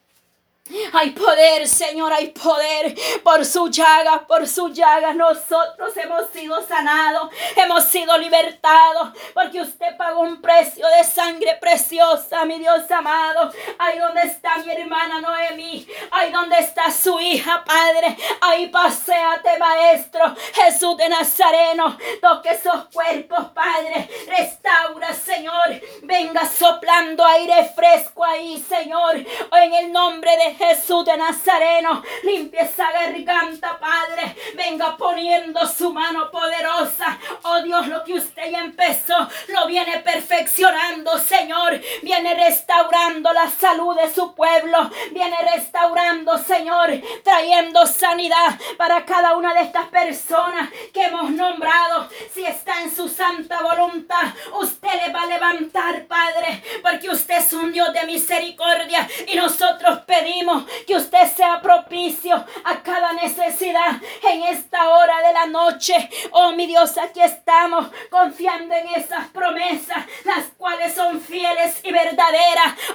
Hay 0.93 1.11
poder, 1.11 1.67
Señor, 1.67 2.13
hay 2.13 2.29
poder. 2.29 2.95
Por 3.23 3.45
su 3.45 3.69
llaga, 3.69 4.27
por 4.27 4.47
su 4.47 4.69
llaga, 4.69 5.15
nosotros 5.15 5.97
hemos 5.97 6.31
sido 6.31 6.67
sanados, 6.67 7.31
hemos 7.57 7.85
sido 7.85 8.17
libertados, 8.19 9.11
porque 9.35 9.61
usted 9.61 9.97
pagó 9.97 10.21
un 10.21 10.41
precio 10.41 10.87
de 10.89 11.05
sangre 11.05 11.57
preciosa, 11.61 12.45
mi 12.45 12.59
Dios 12.59 12.91
amado. 12.91 13.53
Ahí 13.79 13.99
donde 13.99 14.23
está 14.23 14.57
mi 14.59 14.73
hermana 14.73 15.21
Noemi, 15.21 15.87
ahí 16.11 16.31
donde 16.33 16.59
está 16.59 16.91
su 16.91 17.19
hija, 17.21 17.65
Padre. 17.65 18.17
Ahí 18.41 18.69
paséate, 18.69 19.59
Maestro 19.59 20.35
Jesús 20.53 20.97
de 20.97 21.09
Nazareno. 21.09 21.97
Toque 22.21 22.51
esos 22.51 22.87
cuerpos, 22.93 23.47
Padre. 23.55 24.09
Restaura, 24.27 25.13
Señor. 25.15 25.81
Venga 26.03 26.47
soplando 26.47 27.25
aire 27.25 27.71
fresco 27.75 28.25
ahí, 28.25 28.65
Señor. 28.69 29.17
En 29.17 29.75
el 29.75 29.93
nombre 29.93 30.37
de 30.37 30.55
Jesús 30.59 31.05
de 31.05 31.17
Nazareno, 31.17 32.03
limpia 32.25 32.63
esa 32.63 32.91
garganta, 32.91 33.79
Padre. 33.79 34.35
Venga 34.57 34.97
poniendo 34.97 35.65
su 35.67 35.93
mano 35.93 36.31
poderosa. 36.31 37.19
Oh 37.45 37.63
Dios, 37.63 37.87
lo 37.87 38.03
que 38.05 38.15
usted 38.15 38.51
ya 38.51 38.61
empezó, 38.61 39.17
lo 39.49 39.67
viene 39.69 39.99
perfeccionando, 40.01 41.17
Señor. 41.19 41.81
Viene 42.21 42.35
restaurando 42.35 43.33
la 43.33 43.49
salud 43.49 43.95
de 43.95 44.13
su 44.13 44.35
pueblo. 44.35 44.91
Viene 45.13 45.37
restaurando, 45.55 46.37
Señor, 46.37 46.91
trayendo 47.23 47.87
sanidad 47.87 48.59
para 48.77 49.05
cada 49.05 49.37
una 49.37 49.55
de 49.55 49.61
estas 49.61 49.87
personas 49.87 50.69
que 50.93 51.05
hemos 51.05 51.31
nombrado. 51.31 52.09
Si 52.35 52.45
está 52.45 52.83
en 52.83 52.93
su 52.93 53.09
santa 53.09 53.63
voluntad, 53.63 54.35
usted 54.61 54.89
le 55.07 55.13
va 55.13 55.23
a 55.23 55.27
levantar, 55.27 56.07
Padre, 56.07 56.61
porque 56.83 57.09
usted 57.09 57.37
es 57.37 57.53
un 57.53 57.71
Dios 57.71 57.93
de 57.93 58.03
misericordia 58.03 59.09
y 59.29 59.37
nosotros 59.37 60.01
pedimos 60.01 60.65
que 60.89 60.97
usted 60.97 61.25
sea 61.33 61.63
propicio 61.63 62.35
a 62.65 62.83
cada 62.83 63.13
necesidad 63.13 63.93
en 64.25 64.43
esta 64.43 64.89
hora 64.91 65.21
de 65.25 65.33
la 65.35 65.47
noche. 65.47 66.11
Oh, 66.33 66.51
mi 66.51 66.67
Dios, 66.67 66.99
aquí 66.99 67.21
estamos 67.21 67.87
confiando 68.11 68.75
en 68.75 68.89
esas 68.89 69.29
promesas, 69.29 70.05
las 70.25 70.47
cuales 70.57 70.97
son 70.97 71.21
fieles 71.21 71.79
y 71.85 71.93
verdaderas. 71.93 72.08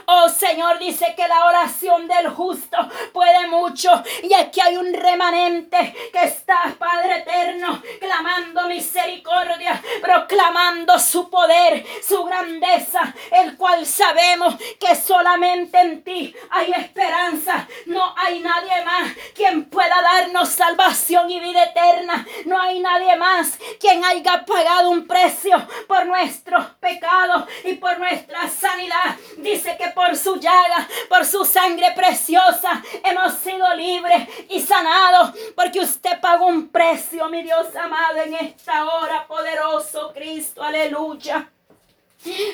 Oh, 0.05 0.29
Señor, 0.29 0.79
dice 0.79 1.13
que 1.15 1.27
la 1.27 1.45
oración 1.45 2.07
del 2.07 2.29
justo 2.29 2.77
puede 3.11 3.47
mucho. 3.47 3.89
Y 4.23 4.33
aquí 4.33 4.59
hay 4.61 4.77
un 4.77 4.93
remanente 4.93 5.95
que 6.11 6.23
está, 6.23 6.75
Padre 6.77 7.19
eterno, 7.19 7.81
clamando 7.99 8.67
misericordia, 8.67 9.81
proclamando 10.01 10.97
su 10.99 11.29
poder, 11.29 11.85
su 12.05 12.23
grandeza, 12.23 13.13
el 13.31 13.57
cual 13.57 13.85
sabemos 13.85 14.55
que 14.79 14.95
solamente 14.95 15.79
en 15.79 16.03
ti 16.03 16.35
hay 16.51 16.71
esperanza 16.71 17.67
no 17.85 18.13
hay 18.17 18.39
nadie 18.39 18.83
más 18.85 19.11
quien 19.35 19.65
pueda 19.65 20.01
darnos 20.01 20.49
salvación 20.49 21.29
y 21.29 21.39
vida 21.39 21.63
eterna. 21.65 22.25
No 22.45 22.59
hay 22.59 22.79
nadie 22.79 23.15
más 23.15 23.57
quien 23.79 24.03
haya 24.03 24.45
pagado 24.45 24.89
un 24.89 25.07
precio 25.07 25.55
por 25.87 26.05
nuestros 26.05 26.65
pecados 26.79 27.45
y 27.63 27.73
por 27.73 27.99
nuestra 27.99 28.49
sanidad. 28.49 29.02
Dice 29.37 29.75
que 29.77 29.89
por 29.89 30.15
su 30.15 30.37
llaga, 30.37 30.87
por 31.09 31.25
su 31.25 31.45
sangre 31.45 31.91
preciosa, 31.95 32.81
hemos 33.03 33.33
sido 33.35 33.73
libres 33.75 34.27
y 34.49 34.61
sanados 34.61 35.33
porque 35.55 35.79
usted 35.79 36.19
pagó 36.21 36.47
un 36.47 36.69
precio, 36.69 37.27
mi 37.29 37.43
Dios 37.43 37.75
amado, 37.75 38.17
en 38.17 38.35
esta 38.35 38.85
hora 38.85 39.27
poderoso 39.27 40.11
Cristo. 40.13 40.63
Aleluya. 40.63 41.49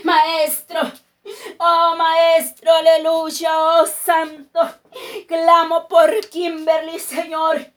Maestro, 0.04 0.92
Oh 1.60 1.96
Maestro, 1.96 2.72
aleluya, 2.74 3.52
oh 3.54 3.86
Santo. 3.86 4.60
Clamo 5.28 5.88
por 5.88 6.10
Kimberly, 6.30 7.00
Señor. 7.00 7.72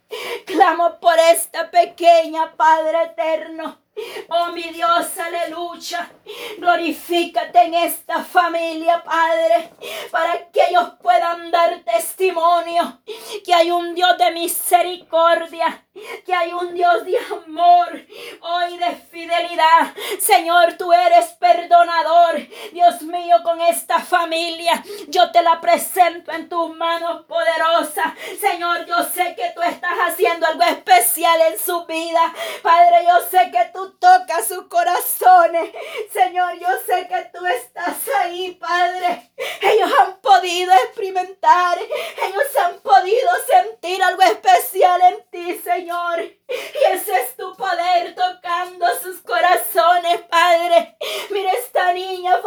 Clamo 0.46 0.98
por 1.00 1.18
esta 1.18 1.70
pequeña 1.70 2.54
Padre 2.56 3.02
eterno. 3.04 3.81
Oh 4.28 4.52
mi 4.52 4.62
Dios, 4.62 5.18
aleluya. 5.18 6.10
Glorifícate 6.58 7.62
en 7.62 7.74
esta 7.74 8.24
familia, 8.24 9.02
Padre, 9.04 9.70
para 10.10 10.50
que 10.50 10.68
ellos 10.70 10.94
puedan 11.02 11.50
dar 11.50 11.80
testimonio 11.80 13.02
que 13.44 13.52
hay 13.52 13.70
un 13.70 13.94
Dios 13.94 14.16
de 14.16 14.30
misericordia, 14.32 15.86
que 16.24 16.34
hay 16.34 16.52
un 16.52 16.74
Dios 16.74 17.04
de 17.04 17.18
amor, 17.18 18.06
hoy 18.40 18.78
de 18.78 18.96
fidelidad. 19.10 19.92
Señor, 20.20 20.74
tú 20.78 20.92
eres 20.92 21.26
perdonador. 21.38 22.40
Dios 22.72 23.02
mío, 23.02 23.36
con 23.42 23.60
esta 23.60 24.00
familia, 24.00 24.82
yo 25.08 25.30
te 25.32 25.42
la 25.42 25.60
presento 25.60 26.32
en 26.32 26.48
tus 26.48 26.74
manos 26.76 27.26
poderosas. 27.26 28.14
Señor, 28.40 28.86
yo 28.86 29.02
sé 29.04 29.34
que 29.36 29.52
tú 29.54 29.62
estás 29.62 29.94
haciendo 30.06 30.46
algo 30.46 30.62
especial 30.64 31.38
en 31.52 31.58
su 31.58 31.84
vida. 31.86 32.32
Padre, 32.62 33.04
yo 33.06 33.20
sé 33.30 33.50
que 33.50 33.70
tú 33.74 33.90
tocas 33.98 34.48
sus 34.48 34.66
corazones. 34.68 35.72
Señor, 36.12 36.58
yo 36.58 36.68
sé 36.86 37.06
que 37.06 37.30
tú 37.36 37.44
estás 37.44 37.96
ahí, 38.20 38.52
Padre. 38.52 39.30
Ellos 39.60 39.90
han 40.00 40.20
podido 40.20 40.72
experimentar, 40.72 41.78
ellos 41.78 42.56
han 42.64 42.80
podido 42.80 43.30
sentir 43.46 44.02
algo 44.02 44.22
especial 44.22 45.00
en 45.02 45.30
ti, 45.30 45.60
Señor. 45.62 45.81
Senhor! 45.82 46.41
Y 46.52 46.92
ese 46.92 47.16
es 47.20 47.36
tu 47.36 47.54
poder 47.56 48.14
tocando 48.14 48.86
sus 49.02 49.20
corazones, 49.22 50.22
Padre. 50.22 50.96
Mira 51.30 51.52
esta 51.52 51.92
niña, 51.92 52.40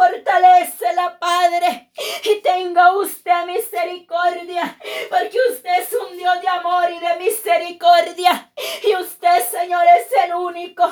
la 0.94 1.18
Padre. 1.18 1.90
Y 2.24 2.40
tenga 2.40 2.96
usted 2.96 3.46
misericordia, 3.46 4.78
porque 5.08 5.38
usted 5.50 5.80
es 5.80 5.92
un 5.92 6.16
Dios 6.16 6.40
de 6.40 6.48
amor 6.48 6.90
y 6.90 6.98
de 6.98 7.16
misericordia. 7.16 8.52
Y 8.82 8.94
usted, 8.96 9.44
Señor, 9.48 9.84
es 9.98 10.06
el 10.24 10.34
único 10.34 10.84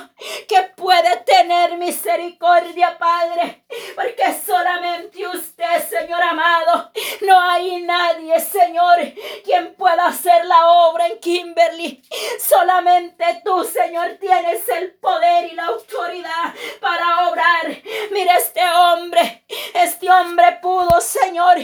que 0.48 0.62
puede 0.76 1.16
tener 1.18 1.76
misericordia, 1.76 2.96
Padre. 2.98 3.64
Porque 3.94 4.24
solamente 4.46 5.26
usted, 5.26 5.88
Señor 5.88 6.22
amado, 6.22 6.90
no 7.22 7.40
hay 7.40 7.82
nadie, 7.82 8.38
Señor, 8.40 8.98
quien 9.44 9.74
pueda 9.74 10.06
hacer 10.06 10.44
la 10.46 10.68
obra 10.68 11.06
en 11.06 11.18
Kimberly. 11.18 12.02
Solamente 12.40 13.03
tú, 13.44 13.64
Señor, 13.64 14.16
tienes 14.20 14.68
el 14.68 14.92
poder 14.94 15.52
y 15.52 15.54
la 15.54 15.66
autoridad 15.66 16.54
para 16.80 17.28
obrar. 17.28 17.82
Mira 18.10 18.36
este 18.36 18.60
hombre, 18.68 19.44
este 19.74 20.10
hombre 20.10 20.58
pudo, 20.62 21.00
Señor, 21.00 21.56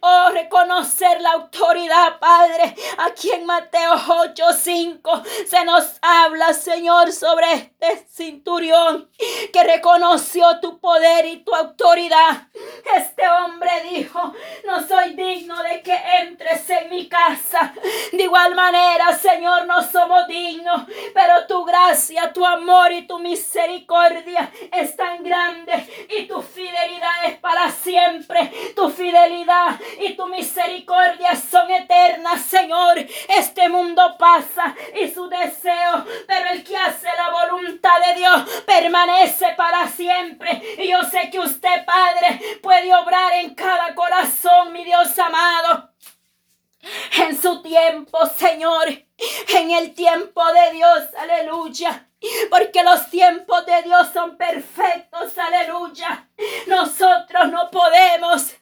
oh, 0.00 0.30
reconocer 0.32 1.20
la 1.20 1.32
autoridad, 1.32 2.18
Padre. 2.18 2.74
Aquí 2.98 3.30
en 3.30 3.46
Mateo 3.46 3.94
8:5 3.94 5.24
se 5.46 5.64
nos 5.64 5.98
habla, 6.02 6.52
Señor, 6.52 7.12
sobre 7.12 7.52
este 7.52 8.06
cinturión 8.10 9.10
que 9.52 9.64
reconoció 9.64 10.60
tu 10.60 10.80
poder 10.80 11.26
y 11.26 11.44
tu 11.44 11.54
autoridad. 11.54 12.48
Este 12.96 13.28
hombre 13.28 13.70
dijo, 13.90 14.32
no 14.64 14.86
soy 14.86 15.14
digno 15.14 15.62
de 15.62 15.82
que 15.82 15.96
entres 16.20 16.68
en 16.70 16.90
mi 16.90 17.08
casa. 17.08 17.74
De 18.12 18.22
igual 18.22 18.54
manera, 18.54 19.16
Señor, 19.16 19.66
no 19.66 19.82
somos 19.82 20.26
dignos, 20.26 20.65
pero 21.14 21.46
tu 21.46 21.64
gracia, 21.64 22.32
tu 22.32 22.44
amor 22.44 22.92
y 22.92 23.06
tu 23.06 23.18
misericordia 23.18 24.50
es 24.72 24.96
tan 24.96 25.22
grande 25.22 26.06
y 26.16 26.26
tu 26.26 26.40
fidelidad 26.42 27.26
es 27.26 27.38
para 27.38 27.70
siempre. 27.70 28.52
Tu 28.74 28.88
fidelidad 28.90 29.78
y 30.00 30.14
tu 30.14 30.26
misericordia 30.26 31.34
son 31.36 31.70
eternas, 31.70 32.42
Señor. 32.42 32.98
Este 33.28 33.68
mundo 33.68 34.16
pasa 34.18 34.74
y 35.00 35.08
su 35.08 35.28
deseo, 35.28 36.04
pero 36.26 36.50
el 36.50 36.64
que 36.64 36.76
hace 36.76 37.08
la 37.16 37.30
voluntad 37.30 37.98
de 38.06 38.20
Dios 38.20 38.62
permanece 38.66 39.54
para 39.56 39.88
siempre. 39.88 40.62
Y 40.78 40.88
yo 40.88 41.02
sé 41.04 41.30
que 41.30 41.38
usted, 41.38 41.84
Padre, 41.84 42.40
puede 42.62 42.94
obrar 42.94 43.32
en 43.34 43.54
cada 43.54 43.94
corazón, 43.94 44.72
mi 44.72 44.84
Dios 44.84 45.18
amado. 45.18 45.85
En 47.18 47.40
su 47.40 47.62
tiempo, 47.62 48.18
Señor, 48.26 48.88
en 48.88 49.70
el 49.70 49.94
tiempo 49.94 50.42
de 50.52 50.76
Dios, 50.76 51.02
aleluya. 51.18 52.08
Porque 52.50 52.82
los 52.82 53.08
tiempos 53.10 53.64
de 53.66 53.82
Dios 53.82 54.08
son 54.12 54.36
perfectos, 54.36 55.36
aleluya. 55.38 56.25
Nosotros 56.66 57.48
no 57.50 57.70
podemos. 57.70 58.54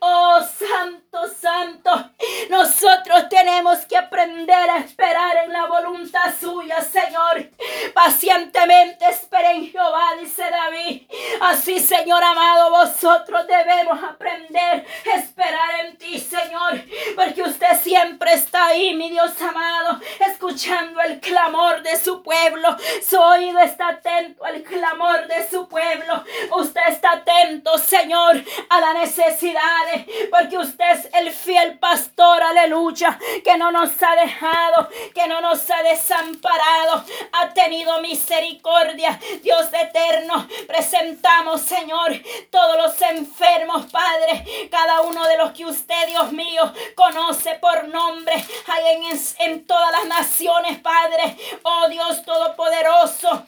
Oh 0.00 0.40
Santo, 0.40 1.28
Santo. 1.40 2.10
Nosotros 2.48 3.28
tenemos 3.28 3.78
que 3.86 3.96
aprender 3.96 4.70
a 4.70 4.78
esperar 4.78 5.44
en 5.44 5.52
la 5.52 5.66
voluntad 5.66 6.32
suya, 6.40 6.80
Señor. 6.80 7.50
Pacientemente 7.92 9.06
esperen 9.08 9.56
en 9.56 9.70
Jehová, 9.70 10.14
dice 10.20 10.44
David. 10.48 11.02
Así, 11.40 11.80
Señor 11.80 12.22
amado, 12.22 12.70
vosotros 12.70 13.46
debemos 13.46 14.02
aprender 14.02 14.86
a 15.12 15.16
esperar 15.16 15.86
en 15.86 15.96
ti, 15.98 16.18
Señor. 16.18 16.82
Porque 17.16 17.42
usted 17.42 17.80
siempre 17.82 18.32
está 18.32 18.66
ahí, 18.66 18.94
mi 18.94 19.10
Dios 19.10 19.40
amado, 19.42 20.00
escuchando 20.26 21.00
el 21.00 21.20
clamor 21.20 21.82
de 21.82 21.96
su 21.96 22.22
pueblo. 22.22 22.76
Su 23.06 23.18
oído 23.20 23.58
está 23.58 23.88
atento 23.88 24.44
al 24.44 24.62
clamor 24.62 25.26
de 25.26 25.48
su 25.48 25.68
pueblo. 25.68 26.24
Usted 26.52 26.82
está 26.88 27.17
atento, 27.18 27.76
Señor, 27.78 28.42
a 28.68 28.80
las 28.80 28.94
necesidades, 28.94 30.06
porque 30.30 30.58
usted 30.58 30.90
es 30.90 31.08
el 31.14 31.30
fiel 31.32 31.78
pastor, 31.78 32.42
aleluya, 32.42 33.18
que 33.44 33.56
no 33.56 33.70
nos 33.72 33.90
ha 34.02 34.14
dejado, 34.16 34.88
que 35.14 35.26
no 35.26 35.40
nos 35.40 35.68
ha 35.70 35.82
desamparado, 35.82 37.04
ha 37.32 37.48
tenido 37.52 38.00
misericordia, 38.00 39.18
Dios 39.42 39.66
eterno. 39.72 40.48
Presentamos, 40.66 41.60
Señor, 41.60 42.12
todos 42.50 42.76
los 42.76 43.02
enfermos, 43.02 43.86
Padre, 43.90 44.68
cada 44.70 45.02
uno 45.02 45.26
de 45.26 45.38
los 45.38 45.52
que 45.52 45.66
usted, 45.66 46.06
Dios 46.08 46.32
mío, 46.32 46.72
conoce 46.94 47.54
por 47.54 47.88
nombre, 47.88 48.34
hay 48.66 48.96
en, 48.96 49.20
en 49.40 49.66
todas 49.66 49.92
las 49.92 50.06
naciones, 50.06 50.78
Padre, 50.80 51.36
oh 51.62 51.88
Dios 51.88 52.24
Todopoderoso. 52.24 53.46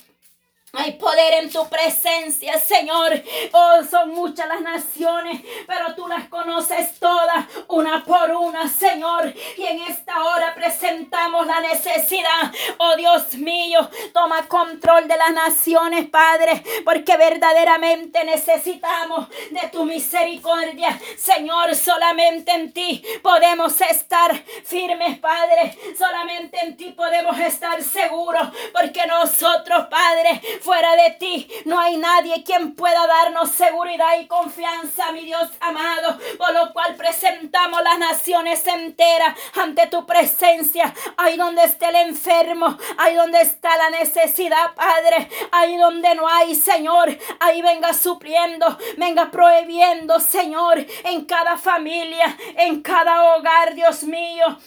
Hay 0.73 0.93
poder 0.93 1.43
en 1.43 1.51
tu 1.51 1.69
presencia, 1.69 2.57
Señor. 2.59 3.21
Oh, 3.53 3.83
son 3.91 4.11
muchas 4.11 4.47
las 4.47 4.61
naciones, 4.61 5.41
pero 5.67 5.95
tú 5.97 6.07
las 6.07 6.29
conoces 6.29 6.99
todas, 7.01 7.47
una 7.67 8.05
por 8.05 8.31
una, 8.31 8.69
Señor. 8.69 9.35
Y 9.57 9.65
en 9.65 9.81
esta 9.83 10.23
hora 10.25 10.55
presentamos 10.55 11.45
la 11.47 11.61
necesidad. 11.61 12.53
Oh, 12.79 12.95
Dios 12.95 13.35
mío, 13.35 13.89
toma 14.13 14.47
control 14.47 15.09
de 15.09 15.17
las 15.17 15.33
naciones, 15.33 16.09
Padre, 16.09 16.63
porque 16.85 17.17
verdaderamente 17.17 18.23
necesitamos 18.25 19.29
de 19.51 19.69
tu 19.73 19.85
misericordia. 19.85 21.01
Señor, 21.19 21.75
solamente 21.75 22.53
en 22.53 22.73
ti 22.73 23.03
podemos 23.23 23.81
estar 23.81 24.37
firmes, 24.65 25.19
Padre. 25.19 25.77
Solamente 25.99 26.59
en 26.63 26.77
ti 26.77 26.93
podemos 26.93 27.39
estar 27.41 27.83
seguros, 27.83 28.51
porque 28.73 29.05
nosotros, 29.09 29.87
Padre, 29.91 30.41
Fuera 30.61 30.95
de 30.97 31.11
ti 31.13 31.49
no 31.65 31.79
hay 31.79 31.97
nadie 31.97 32.43
quien 32.45 32.75
pueda 32.75 33.07
darnos 33.07 33.51
seguridad 33.51 34.19
y 34.21 34.27
confianza, 34.27 35.13
mi 35.13 35.25
Dios 35.25 35.49
amado. 35.61 36.19
Por 36.39 36.53
lo 36.53 36.73
cual 36.73 36.97
presentamos 36.97 37.83
las 37.83 37.99
naciones 37.99 38.67
enteras 38.67 39.37
ante 39.55 39.87
tu 39.87 40.07
presencia. 40.07 40.95
Ahí 41.17 41.37
donde 41.37 41.65
esté 41.65 41.87
el 41.87 41.97
enfermo, 41.97 42.77
ahí 42.99 43.15
donde 43.15 43.41
está 43.41 43.77
la 43.77 43.91
necesidad, 43.91 44.75
Padre. 44.75 45.29
Ahí 45.53 45.77
donde 45.77 46.15
no 46.15 46.29
hay, 46.29 46.55
Señor. 46.55 47.17
Ahí 47.41 47.63
venga 47.63 47.95
supliendo, 47.95 48.79
venga 48.97 49.31
prohibiendo, 49.31 50.21
Señor, 50.21 50.85
en 51.05 51.25
cada 51.25 51.57
familia, 51.57 52.37
en 52.57 52.83
cada 52.83 53.37
hogar, 53.37 53.75
Dios 53.75 54.03
mío. 54.03 54.59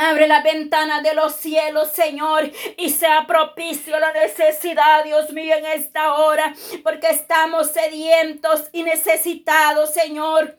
Abre 0.00 0.28
la 0.28 0.42
ventana 0.42 1.02
de 1.02 1.12
los 1.12 1.34
cielos, 1.34 1.90
Señor, 1.90 2.52
y 2.76 2.90
sea 2.90 3.26
propicio 3.26 3.98
la 3.98 4.12
necesidad, 4.12 5.02
Dios 5.02 5.32
mío, 5.32 5.56
en 5.56 5.66
esta 5.66 6.14
hora, 6.14 6.54
porque 6.84 7.08
estamos 7.08 7.72
sedientos 7.72 8.68
y 8.72 8.84
necesitados, 8.84 9.92
Señor 9.92 10.56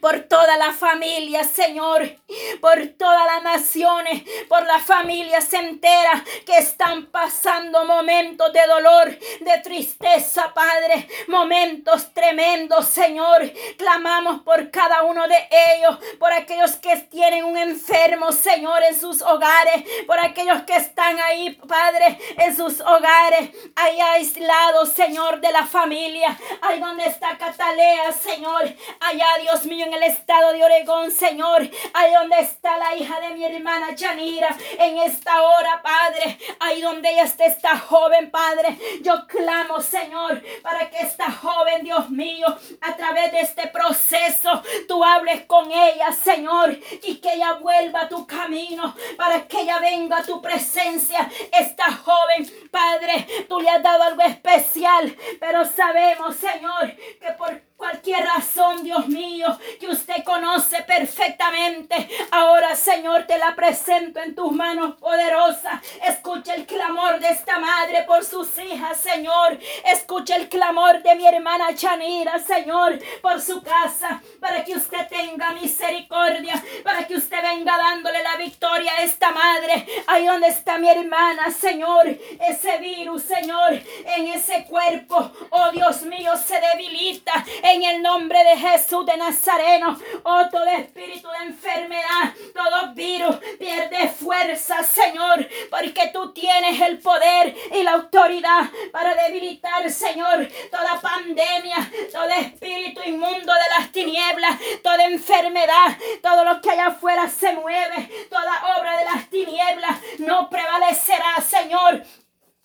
por 0.00 0.20
toda 0.20 0.56
la 0.56 0.72
familia, 0.72 1.44
Señor, 1.44 2.16
por 2.60 2.86
todas 2.98 3.26
las 3.26 3.42
naciones, 3.42 4.22
por 4.48 4.64
las 4.64 4.82
familias 4.82 5.52
enteras 5.52 6.22
que 6.44 6.56
están 6.58 7.06
pasando 7.06 7.84
momentos 7.84 8.52
de 8.52 8.66
dolor, 8.66 9.18
de 9.40 9.58
tristeza, 9.62 10.52
Padre, 10.54 11.08
momentos 11.28 12.12
tremendos, 12.12 12.86
Señor. 12.86 13.50
Clamamos 13.76 14.42
por 14.42 14.70
cada 14.70 15.02
uno 15.02 15.26
de 15.28 15.48
ellos, 15.76 15.98
por 16.18 16.32
aquellos 16.32 16.76
que 16.76 16.96
tienen 16.96 17.44
un 17.44 17.56
enfermo, 17.56 18.32
Señor, 18.32 18.82
en 18.82 18.98
sus 18.98 19.22
hogares, 19.22 19.84
por 20.06 20.18
aquellos 20.18 20.62
que 20.62 20.76
están 20.76 21.18
ahí, 21.20 21.50
Padre, 21.66 22.18
en 22.38 22.56
sus 22.56 22.80
hogares, 22.80 23.50
ahí 23.74 24.00
aislados, 24.00 24.90
Señor, 24.90 25.40
de 25.40 25.52
la 25.52 25.66
familia, 25.66 26.38
ahí 26.62 26.80
donde 26.80 27.06
está 27.06 27.36
Catalea, 27.38 28.12
Señor, 28.12 28.74
allá, 29.00 29.26
Dios 29.40 29.65
mío, 29.66 29.86
en 29.86 29.94
el 29.94 30.02
estado 30.02 30.52
de 30.52 30.64
Oregón, 30.64 31.10
Señor. 31.10 31.68
Ahí 31.94 32.12
donde 32.12 32.40
está 32.40 32.76
la 32.76 32.94
hija 32.94 33.20
de 33.20 33.34
mi 33.34 33.44
hermana 33.44 33.94
Yanira. 33.94 34.56
En 34.78 34.98
esta 34.98 35.42
hora, 35.42 35.82
Padre. 35.82 36.38
Ahí 36.60 36.80
donde 36.80 37.10
ella 37.10 37.24
está, 37.24 37.44
esta 37.44 37.78
joven, 37.78 38.30
Padre. 38.30 38.78
Yo 39.02 39.26
clamo, 39.26 39.80
Señor, 39.80 40.42
para 40.62 40.90
que 40.90 40.98
esta 40.98 41.30
joven, 41.30 41.84
Dios 41.84 42.10
mío, 42.10 42.46
a 42.80 42.96
través 42.96 43.32
de 43.32 43.40
este 43.40 43.68
proceso, 43.68 44.62
tú 44.88 45.02
hables 45.04 45.44
con 45.46 45.70
ella, 45.70 46.12
Señor. 46.12 46.78
Y 47.02 47.16
que 47.16 47.34
ella 47.34 47.54
vuelva 47.54 48.02
a 48.02 48.08
tu 48.08 48.26
camino. 48.26 48.94
Para 49.16 49.46
que 49.46 49.60
ella 49.60 49.78
venga 49.78 50.18
a 50.18 50.22
tu 50.22 50.40
presencia. 50.40 51.30
Esta 51.52 51.92
joven, 51.92 52.68
Padre, 52.70 53.26
tú 53.48 53.60
le 53.60 53.70
has 53.70 53.82
dado 53.82 54.02
algo 54.02 54.22
especial 54.22 55.16
pero 55.40 55.64
sabemos, 55.64 56.36
Señor, 56.36 56.94
que 57.20 57.32
por 57.36 57.60
cualquier 57.76 58.24
razón, 58.24 58.82
Dios 58.82 59.06
mío, 59.08 59.46
que 59.78 59.88
usted 59.88 60.24
conoce 60.24 60.82
perfectamente. 60.82 62.08
Ahora, 62.30 62.74
Señor, 62.74 63.24
te 63.24 63.38
la 63.38 63.54
presento 63.54 64.20
en 64.20 64.34
tus 64.34 64.52
manos 64.52 64.96
poderosas. 64.96 65.80
Escucha 66.06 66.54
el 66.54 66.66
clamor 66.66 67.20
de 67.20 67.28
esta 67.28 67.58
madre 67.58 68.04
por 68.06 68.24
sus 68.24 68.58
hijas, 68.58 68.98
Señor. 68.98 69.58
Escucha 69.84 70.36
el 70.36 70.48
clamor 70.48 71.02
de 71.02 71.14
mi 71.14 71.26
hermana 71.26 71.74
Chanira, 71.74 72.38
Señor, 72.38 72.98
por 73.20 73.40
su 73.40 73.62
casa, 73.62 74.22
para 74.40 74.64
que 74.64 74.74
usted 74.74 74.95
tenga 75.16 75.52
misericordia, 75.52 76.62
para 76.84 77.06
que 77.06 77.16
usted 77.16 77.42
venga 77.42 77.76
dándole 77.76 78.22
la 78.22 78.36
victoria 78.36 78.92
a 78.92 79.02
esta 79.02 79.30
madre. 79.30 79.86
Ahí 80.06 80.26
donde 80.26 80.48
está 80.48 80.78
mi 80.78 80.88
hermana, 80.88 81.50
Señor, 81.50 82.06
ese 82.40 82.78
virus, 82.78 83.22
Señor, 83.22 83.72
en 84.16 84.28
ese 84.28 84.64
cuerpo, 84.64 85.30
oh 85.50 85.70
Dios 85.72 86.02
mío, 86.02 86.32
se 86.36 86.60
debilita 86.60 87.44
en 87.62 87.84
el 87.84 88.02
nombre 88.02 88.42
de 88.44 88.56
Jesús 88.56 89.06
de 89.06 89.16
Nazareno. 89.16 89.98
Oh, 90.24 90.44
todo 90.50 90.66
espíritu 90.66 91.28
de 91.28 91.46
enfermedad, 91.46 92.34
todo 92.54 92.94
virus 92.94 93.36
pierde 93.58 94.08
fuerza, 94.08 94.82
Señor, 94.82 95.48
porque 95.70 96.10
tú 96.12 96.32
tienes 96.32 96.80
el 96.80 96.98
poder 96.98 97.54
y 97.72 97.82
la 97.82 97.92
autoridad 97.92 98.64
para 98.92 99.14
debilitar, 99.14 99.90
Señor, 99.90 100.48
toda 100.70 101.00
pandemia, 101.00 101.90
todo 102.12 102.28
espíritu 102.28 103.00
inmundo 103.06 103.52
de 103.52 103.78
las 103.78 103.92
tinieblas, 103.92 104.58
enfermedad, 105.06 105.96
todo 106.22 106.44
lo 106.44 106.60
que 106.60 106.70
allá 106.70 106.86
afuera 106.88 107.28
se 107.28 107.52
mueve, 107.54 108.10
toda 108.30 108.76
obra 108.78 108.96
de 108.98 109.04
las 109.04 109.30
tinieblas 109.30 109.98
no 110.18 110.48
prevalecerá, 110.48 111.40
Señor. 111.40 112.02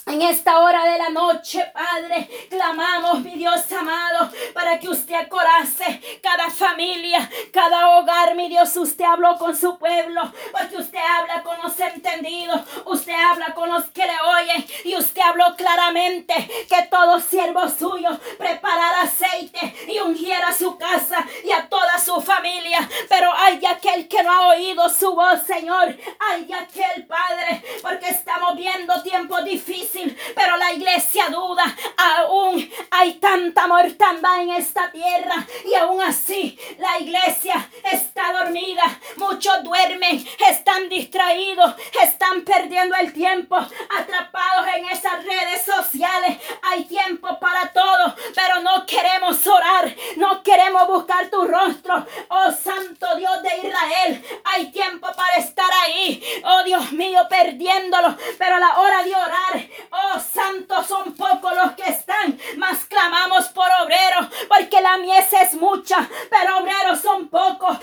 En 0.07 0.19
esta 0.23 0.59
hora 0.59 0.83
de 0.85 0.97
la 0.97 1.09
noche, 1.09 1.63
Padre, 1.71 2.27
clamamos, 2.49 3.21
mi 3.21 3.35
Dios 3.35 3.71
amado, 3.71 4.31
para 4.51 4.79
que 4.79 4.89
usted 4.89 5.13
acorase 5.13 6.01
cada 6.23 6.49
familia, 6.49 7.29
cada 7.53 7.97
hogar, 7.97 8.33
mi 8.33 8.49
Dios. 8.49 8.75
Usted 8.75 9.05
habló 9.05 9.37
con 9.37 9.55
su 9.55 9.77
pueblo, 9.77 10.33
porque 10.51 10.77
usted 10.77 10.97
habla 10.97 11.43
con 11.43 11.55
los 11.61 11.79
entendidos, 11.79 12.61
usted 12.85 13.13
habla 13.13 13.53
con 13.53 13.69
los 13.69 13.85
que 13.91 14.05
le 14.05 14.19
oyen, 14.39 14.65
y 14.85 14.95
usted 14.95 15.21
habló 15.21 15.55
claramente 15.55 16.33
que 16.67 16.81
todo 16.89 17.19
siervo 17.19 17.69
suyo 17.69 18.09
preparara 18.39 19.03
aceite 19.03 19.75
y 19.87 19.99
ungiera 19.99 20.51
su 20.51 20.77
casa 20.79 21.25
y 21.43 21.51
a 21.51 21.69
toda 21.69 21.99
su 21.99 22.19
familia. 22.21 22.89
Pero 23.07 23.31
hay 23.37 23.63
aquel 23.67 24.07
que 24.07 24.23
no 24.23 24.31
ha 24.31 24.47
oído 24.47 24.89
su 24.89 25.13
voz, 25.13 25.43
Señor. 25.45 25.95
Hay 26.31 26.51
aquel, 26.51 27.05
Padre, 27.05 27.63
porque 27.83 28.09
estamos 28.09 28.55
viendo 28.55 29.01
tiempos 29.03 29.45
difíciles 29.45 29.91
pero 30.35 30.57
la 30.57 30.71
iglesia 30.73 31.29
duda. 31.29 31.63
Aún 31.97 32.69
hay 32.91 33.13
tanta 33.15 33.67
mortandad 33.67 34.41
en 34.41 34.51
esta 34.51 34.91
tierra 34.91 35.47
y 35.65 35.73
aún 35.75 36.01
así 36.01 36.57
la 36.77 36.99
iglesia 36.99 37.69
está 37.91 38.31
dormida. 38.33 38.83
Muchos 39.17 39.63
duermen, 39.63 40.25
están 40.49 40.89
distraídos, 40.89 41.75
están 42.01 42.41
perdiendo 42.43 42.95
el 42.95 43.13
tiempo, 43.13 43.55
atrapados 43.55 44.67
en 44.75 44.89
esas 44.89 45.23
redes 45.23 45.63
sociales. 45.65 46.37
Hay 46.63 46.85
tiempo 46.85 47.39
para 47.39 47.71
todo, 47.71 48.15
pero 48.35 48.61
no 48.61 48.85
queremos 48.85 49.45
orar, 49.47 49.95
no 50.17 50.43
queremos 50.43 50.87
buscar 50.87 51.29
tu 51.29 51.43
rostro. 51.45 52.05
Oh 52.29 52.51
Santo 52.51 53.15
Dios 53.15 53.43
de 53.43 53.67
Israel, 53.67 54.25
hay 54.45 54.71
tiempo 54.71 55.07
para 55.15 55.35
estar 55.35 55.69
ahí. 55.83 56.23
Oh 56.43 56.63
Dios 56.63 56.91
mío, 56.91 57.21
perdiéndolo, 57.29 58.15
pero 58.37 58.57
la 58.59 58.79
hora 58.79 59.03
de 59.03 59.15
orar, 59.15 59.69
Oh, 59.89 60.19
santos 60.19 60.87
son 60.87 61.13
pocos 61.13 61.55
los 61.55 61.71
que 61.73 61.89
están, 61.89 62.37
mas 62.57 62.85
clamamos 62.85 63.49
por 63.49 63.67
obreros, 63.83 64.27
porque 64.47 64.81
la 64.81 64.97
mies 64.97 65.33
es 65.33 65.53
mucha, 65.55 66.07
pero 66.29 66.59
obreros 66.59 67.01
son 67.01 67.27
pocos. 67.29 67.77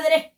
Presencia, 0.00 0.37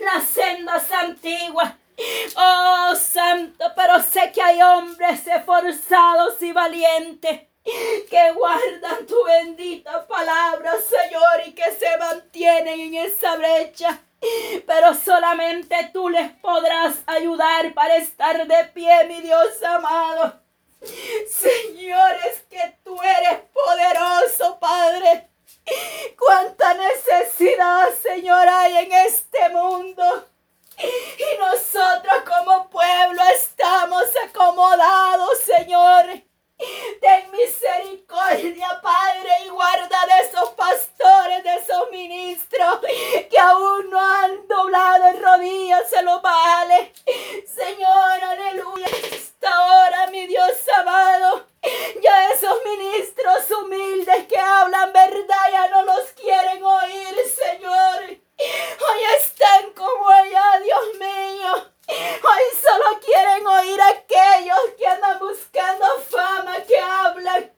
las 0.00 0.24
sendas 0.24 0.90
antiguas. 0.92 1.74
Oh, 2.36 2.94
santo, 2.96 3.64
pero 3.76 4.00
sé 4.00 4.32
que 4.32 4.42
hay 4.42 4.60
hombres 4.62 5.26
esforzados 5.26 6.42
y 6.42 6.52
valientes 6.52 7.42
que 8.10 8.32
guardan 8.32 9.06
tu 9.06 9.22
bendita 9.24 10.06
palabra, 10.06 10.72
Señor, 10.80 11.46
y 11.46 11.52
que 11.52 11.70
se 11.72 11.96
mantienen 11.98 12.80
en 12.80 12.94
esa 12.94 13.36
brecha. 13.36 14.00
Pero 14.66 14.94
solamente 14.94 15.90
tú 15.92 16.08
les 16.08 16.30
podrás 16.40 16.94
ayudar 17.06 17.72
para 17.74 17.96
estar 17.96 18.46
de 18.46 18.64
pie, 18.66 19.04
mi 19.04 19.20
Dios 19.20 19.62
amado. 19.62 20.40
Señor, 21.28 22.12
es 22.30 22.42
que 22.42 22.78
tú 22.84 23.00
eres 23.02 23.40
poderoso, 23.52 24.58
Padre. 24.58 25.31
Cuánta 26.18 26.74
necesidad, 26.74 27.88
Señor, 28.02 28.48
hay 28.48 28.78
en 28.78 28.92
este 28.92 29.48
mundo. 29.50 30.28
Y 30.78 31.38
nosotros 31.38 32.22
como 32.26 32.68
pueblo 32.68 33.22
estamos 33.34 34.04
acomodados, 34.24 35.38
Señor. 35.40 36.06
Ten 37.00 37.30
misericordia, 37.32 38.80
Padre, 38.80 39.30
y 39.44 39.48
guarda 39.48 40.06
de 40.06 40.26
esos 40.26 40.50
pastores, 40.50 41.42
de 41.42 41.54
esos 41.56 41.90
ministros 41.90 42.78
que 43.28 43.38
aún 43.38 43.90
no 43.90 44.00
han 44.00 44.46
doblado 44.46 45.08
en 45.08 45.22
rodillas, 45.22 45.90
se 45.90 46.02
lo 46.02 46.20
vale. 46.20 46.92
Señor, 47.52 48.24
aleluya. 48.24 48.86
Esta 49.12 49.64
hora, 49.64 50.06
mi 50.08 50.26
Dios 50.26 50.52
amado, 50.78 51.46
ya 52.02 52.30
esos 52.32 52.58
ministros 52.64 53.50
humildes 53.50 54.26
que 54.26 54.38
hablan 54.38 54.92
verdad 54.92 55.50
ya 55.52 55.68
no 55.68 55.82
los 55.82 56.04
quieren 56.12 56.62
oír, 56.62 57.16
Señor. 57.42 58.22
Hoy 58.38 59.04
están 59.18 59.72
como 59.72 60.08
allá, 60.08 60.60
Dios 60.62 60.94
mío. 60.98 61.72
Hoy 61.88 62.58
solo 62.60 63.00
quieren 63.04 63.46
oír 63.46 63.80
a 63.80 63.88
aquellos 63.88 64.74
que 64.76 64.86
andan 64.86 65.18
buscando 65.18 65.86
fama, 66.08 66.56
que 66.66 66.78
hablan 66.78 67.52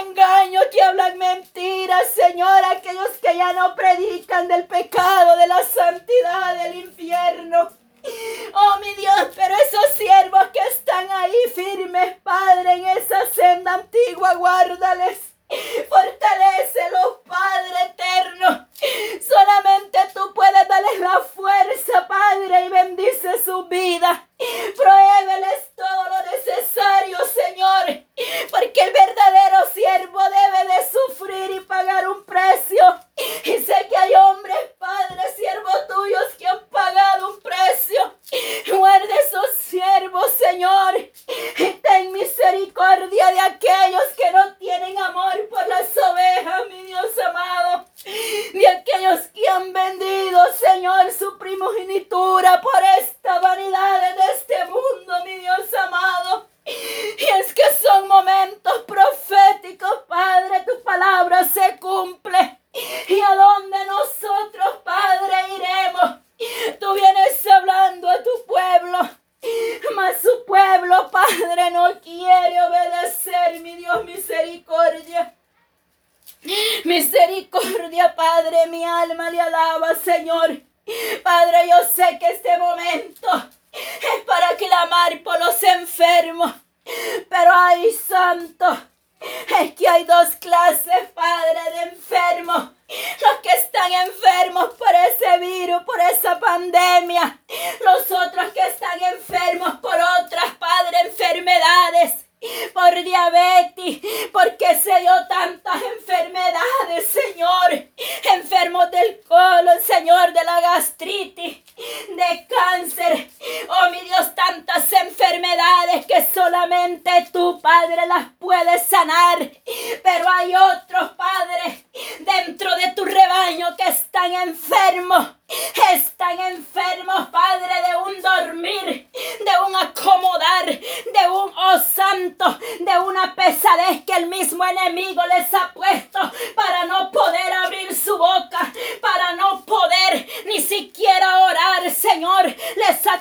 engaño, 0.00 0.60
que 0.70 0.82
hablan 0.82 1.18
mentiras, 1.18 2.10
Señor, 2.10 2.64
aquellos 2.70 3.10
que 3.22 3.36
ya 3.36 3.52
no 3.52 3.74
predican 3.74 4.48
del 4.48 4.66
pecado, 4.66 5.36
de 5.36 5.46
la 5.46 5.62
santidad, 5.62 6.64
del 6.64 6.74
infierno. 6.76 7.70
Oh 8.54 8.78
mi 8.80 8.94
Dios, 8.94 9.28
pero 9.34 9.54
esos 9.54 9.96
siervos 9.96 10.48
que 10.52 10.60
están 10.70 11.10
ahí 11.10 11.36
firmes, 11.54 12.16
Padre, 12.22 12.72
en 12.72 12.86
esa 12.86 13.26
senda 13.26 13.74
antigua, 13.74 14.34
guárdales. 14.34 15.18
Fortalecelo, 15.88 17.22
Padre 17.26 17.82
eterno. 17.86 18.68
Solamente 19.26 19.98
tú 20.12 20.34
puedes 20.34 20.68
darles 20.68 21.00
la 21.00 21.20
fuerza, 21.20 22.06
Padre, 22.06 22.64
y 22.64 22.68
bendice 22.68 23.42
su 23.42 23.64
vida. 23.66 24.28
Prohébeles 24.76 25.74
todo 25.74 26.04
lo 26.04 26.30
necesario, 26.30 27.18
Señor. 27.26 28.04
Porque 28.50 28.80
el 28.80 28.92
verdadero 28.92 29.66
siervo 29.72 30.20
debe 30.22 30.74
de 30.74 30.90
sufrir 30.90 31.50
y 31.56 31.60
pagar 31.60 32.08
un 32.08 32.24
precio. 32.24 33.00
Y 33.44 33.58
sé 33.62 33.86
que 33.88 33.96
hay 33.96 34.14
hombres, 34.14 34.58
Padre, 34.78 35.22
siervos 35.34 35.88
tuyos 35.88 36.34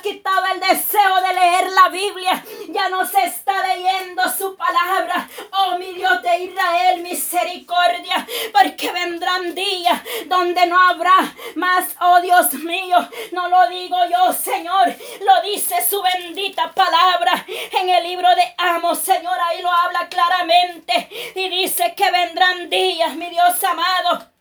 quitado 0.07 0.45
el 0.53 0.59
deseo 0.59 1.21
de 1.21 1.33
leer 1.33 1.69
la 1.71 1.89
Biblia. 1.89 2.43
Ya 2.69 2.89
no 2.89 3.05
se 3.05 3.23
está 3.25 3.67
leyendo 3.67 4.23
su 4.29 4.55
palabra. 4.55 5.29
Oh, 5.51 5.77
mi 5.77 5.93
Dios 5.93 6.21
de 6.21 6.43
Israel, 6.43 7.01
misericordia, 7.01 8.27
porque 8.51 8.91
vendrán 8.91 9.53
días 9.53 10.01
donde 10.27 10.65
no 10.65 10.79
habrá 10.79 11.33
más 11.55 11.95
oh 12.01 12.07
Oh 12.09 12.21
Dios 12.21 12.53
mío, 12.53 12.97
no 13.33 13.49
lo 13.49 13.67
digo 13.67 13.97
yo, 14.09 14.31
Señor, 14.31 14.95
lo 15.19 15.41
dice 15.41 15.75
su 15.87 16.01
bendita 16.01 16.71
palabra 16.73 17.45
en 17.47 17.89
el 17.89 18.03
libro 18.05 18.29
de 18.33 18.55
Amos, 18.57 18.99
Señor, 18.99 19.37
ahí 19.37 19.61
lo 19.61 19.69
habla 19.69 20.07
claramente 20.07 21.09
y 21.35 21.49
dice 21.49 21.93
que 21.95 22.09
vendrán 22.09 22.69
días, 22.69 23.13
mi 23.15 23.29
Dios 23.29 23.61
amado. 23.61 24.31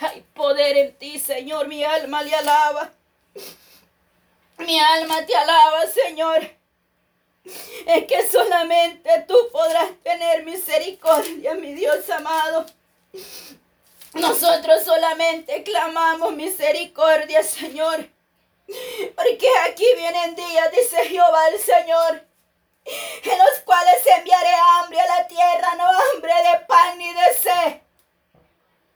Hay 0.00 0.24
poder 0.34 0.76
en 0.78 0.96
ti, 0.96 1.18
Señor, 1.18 1.68
mi 1.68 1.84
alma 1.84 2.22
le 2.22 2.34
alaba. 2.34 2.90
Mi 4.58 4.80
alma 4.80 5.26
te 5.26 5.36
alaba, 5.36 5.86
Señor. 5.86 6.50
Es 7.86 8.06
que 8.06 8.26
solamente 8.26 9.26
tú 9.28 9.36
podrás 9.52 9.90
tener 10.02 10.44
misericordia, 10.44 11.54
mi 11.54 11.74
Dios 11.74 12.08
amado. 12.08 12.64
Nosotros 14.14 14.82
solamente 14.84 15.62
clamamos 15.62 16.32
misericordia, 16.34 17.42
Señor. 17.42 18.08
Porque 19.14 19.48
aquí 19.76 19.94
vienen 19.94 20.34
días, 20.34 20.72
dice 20.72 21.04
Jehová 21.04 21.48
el 21.48 21.60
Señor, 21.60 22.26
en 22.86 23.38
los 23.38 23.60
cuales 23.66 24.02
enviaré 24.06 24.54
hambre 24.54 24.98
a 24.98 25.06
la 25.06 25.26
tierra, 25.26 25.74
no 25.74 25.84
hambre 25.84 26.32
de 26.32 26.60
pan 26.60 26.96
ni 26.96 27.12
de 27.12 27.34
sed, 27.34 27.82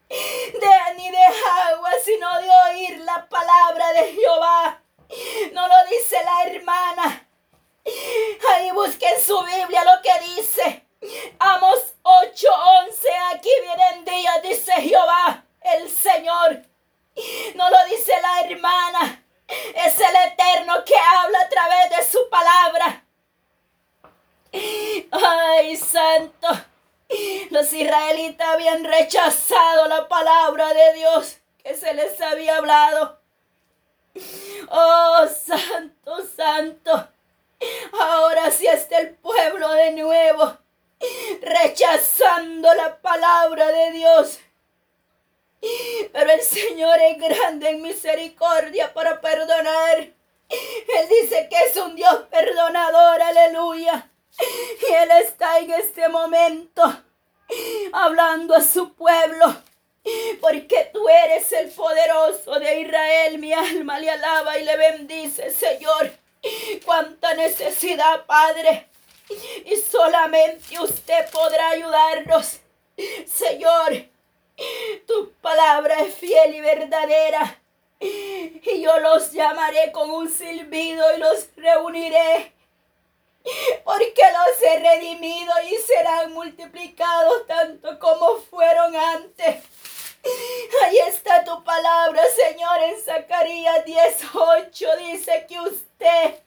de, 0.09 0.95
ni 0.97 1.11
de 1.11 1.25
agua, 1.69 1.91
sino 2.03 2.41
de 2.41 2.49
oír 2.71 2.99
la 3.01 3.29
palabra 3.29 3.93
de 3.93 4.15
Jehová. 4.15 4.83
No 5.53 5.69
lo 5.69 5.75
dice 5.91 6.17
la 6.25 6.51
hermana. 6.51 7.29
Ahí 8.55 8.71
busquen 8.71 9.21
su 9.21 9.39
Biblia 9.43 9.85
lo 9.85 10.01
que 10.01 10.35
dice. 10.35 10.87
Amos 11.41 11.95
8:11, 12.03 13.07
aquí 13.35 13.51
vienen 13.63 14.05
días, 14.07 14.43
dice 14.43 14.73
Jehová, 14.81 15.45
el 15.61 15.91
Señor. 15.91 16.63
No 17.55 17.69
lo 17.69 17.85
dice 17.85 18.13
la 18.23 18.49
hermana, 18.49 19.25
es 19.75 20.01
el 20.01 20.17
Eterno 20.33 20.85
que 20.85 20.97
habla 20.97 21.41
a 21.41 21.49
través 21.49 21.91
de 21.91 22.05
su 22.11 22.29
palabra. 22.29 23.05
Ay, 25.13 25.77
santo. 25.77 26.49
Los 27.51 27.73
israelitas 27.73 28.49
habían 28.49 28.85
rechazado 28.85 29.89
la 29.89 30.09
palabra 30.09 30.73
de 30.73 30.95
Dios 30.95 31.39
que 31.63 31.75
se 31.75 31.93
les 31.95 32.21
había 32.21 32.57
hablado. 32.59 33.21
Oh, 34.71 35.27
santo, 35.27 36.27
santo. 36.37 37.09
Ahora 38.01 38.51
sí 38.51 38.67
está 38.67 38.99
el 38.99 39.15
pueblo 39.17 39.71
de 39.73 39.93
nuevo 39.93 40.59
rechazando 41.41 42.73
la 42.75 42.97
palabra 43.01 43.69
de 43.69 43.91
Dios. 43.93 44.39
Pero 46.13 46.31
el 46.31 46.41
Señor 46.41 46.99
es 47.01 47.19
grande 47.19 47.71
en 47.71 47.83
misericordia 47.83 48.93
para 48.93 49.21
perdonar. 49.21 49.99
Él 49.99 51.09
dice 51.09 51.49
que 51.49 51.57
es 51.67 51.77
un 51.77 51.95
Dios 51.95 52.25
perdonador, 52.31 53.23
aleluya. 53.23 54.11
Y 54.41 54.93
Él 54.93 55.11
está 55.23 55.59
en 55.59 55.71
este 55.73 56.09
momento 56.09 56.83
hablando 57.93 58.55
a 58.55 58.63
su 58.63 58.95
pueblo. 58.95 59.63
Porque 60.41 60.91
tú 60.93 61.09
eres 61.09 61.53
el 61.53 61.71
poderoso 61.71 62.59
de 62.59 62.81
Israel. 62.81 63.39
Mi 63.39 63.53
alma 63.53 63.99
le 63.99 64.11
alaba 64.11 64.59
y 64.59 64.65
le 64.65 64.77
bendice, 64.77 65.51
Señor. 65.51 66.13
Cuánta 66.85 67.35
necesidad, 67.35 68.25
Padre 68.25 68.91
y 69.65 69.77
solamente 69.77 70.79
usted 70.81 71.31
podrá 71.31 71.71
ayudarnos. 71.71 72.61
Señor, 73.27 74.05
tu 75.07 75.33
palabra 75.41 76.01
es 76.01 76.15
fiel 76.15 76.55
y 76.55 76.61
verdadera. 76.61 77.59
Y 78.01 78.81
yo 78.81 78.99
los 79.01 79.33
llamaré 79.33 79.93
con 79.93 80.11
un 80.11 80.31
silbido 80.31 81.15
y 81.15 81.19
los 81.19 81.49
reuniré. 81.57 82.53
Porque 83.85 84.23
los 84.33 84.63
he 84.63 84.79
redimido 84.79 85.53
y 85.71 85.77
serán 85.77 86.33
multiplicados 86.33 87.47
tanto 87.47 87.99
como 87.99 88.37
fueron 88.37 88.95
antes. 88.95 89.65
Ahí 90.83 90.99
está 91.09 91.45
tu 91.45 91.65
palabra, 91.65 92.23
Señor, 92.29 92.83
en 92.83 93.01
Zacarías 93.01 93.85
18. 93.85 94.97
Dice 94.99 95.47
que 95.49 95.61
usted 95.61 96.43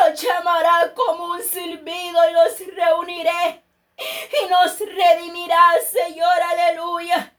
los 0.00 0.20
llamará 0.20 0.92
como 0.94 1.32
un 1.32 1.42
silbido 1.42 2.30
y 2.30 2.32
los 2.32 2.74
reuniré 2.74 3.62
y 3.98 4.48
nos 4.48 4.78
redimirá, 4.78 5.74
Señor, 5.90 6.42
aleluya. 6.42 7.34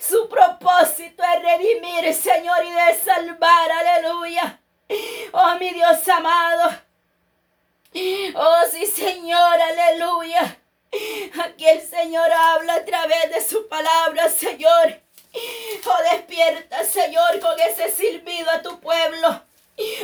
Su 0.00 0.28
propósito 0.28 1.22
es 1.22 1.42
redimir, 1.42 2.14
Señor, 2.14 2.64
y 2.64 2.70
de 2.70 2.94
salvar, 3.04 3.70
aleluya. 3.70 4.60
Oh, 5.32 5.54
mi 5.58 5.70
Dios 5.70 6.06
amado. 6.08 6.76
Oh, 8.34 8.62
sí, 8.70 8.86
Señor, 8.86 9.60
aleluya. 9.60 10.58
Aquí 11.42 11.66
el 11.66 11.80
Señor 11.80 12.30
habla 12.32 12.74
a 12.74 12.84
través 12.84 13.30
de 13.30 13.40
su 13.40 13.68
palabra, 13.68 14.28
Señor. 14.28 15.00
Oh, 15.86 16.12
despierta, 16.12 16.84
Señor, 16.84 17.40
con 17.40 17.58
ese 17.60 17.90
silbido 17.90 18.50
a 18.50 18.62
tu 18.62 18.80
pueblo. 18.80 19.42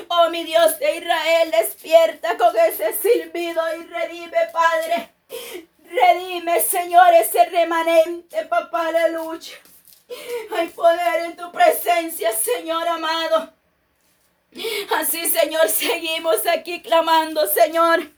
Oh, 0.09 0.31
mi 0.31 0.45
Dios 0.45 0.79
de 0.79 0.97
Israel, 0.97 1.51
despierta 1.51 2.37
con 2.37 2.57
ese 2.57 2.93
silbido 2.95 3.63
y 3.77 3.85
redime, 3.85 4.39
Padre. 4.53 5.11
Redime, 5.91 6.61
Señor, 6.61 7.13
ese 7.15 7.47
remanente, 7.47 8.45
papá, 8.47 8.87
aleluya. 8.87 9.59
Hay 10.57 10.69
poder 10.69 11.25
en 11.25 11.37
tu 11.37 11.51
presencia, 11.51 12.31
Señor 12.33 12.87
amado. 12.87 13.53
Así, 14.97 15.27
Señor, 15.27 15.69
seguimos 15.69 16.47
aquí 16.47 16.81
clamando, 16.81 17.45
Señor. 17.49 18.09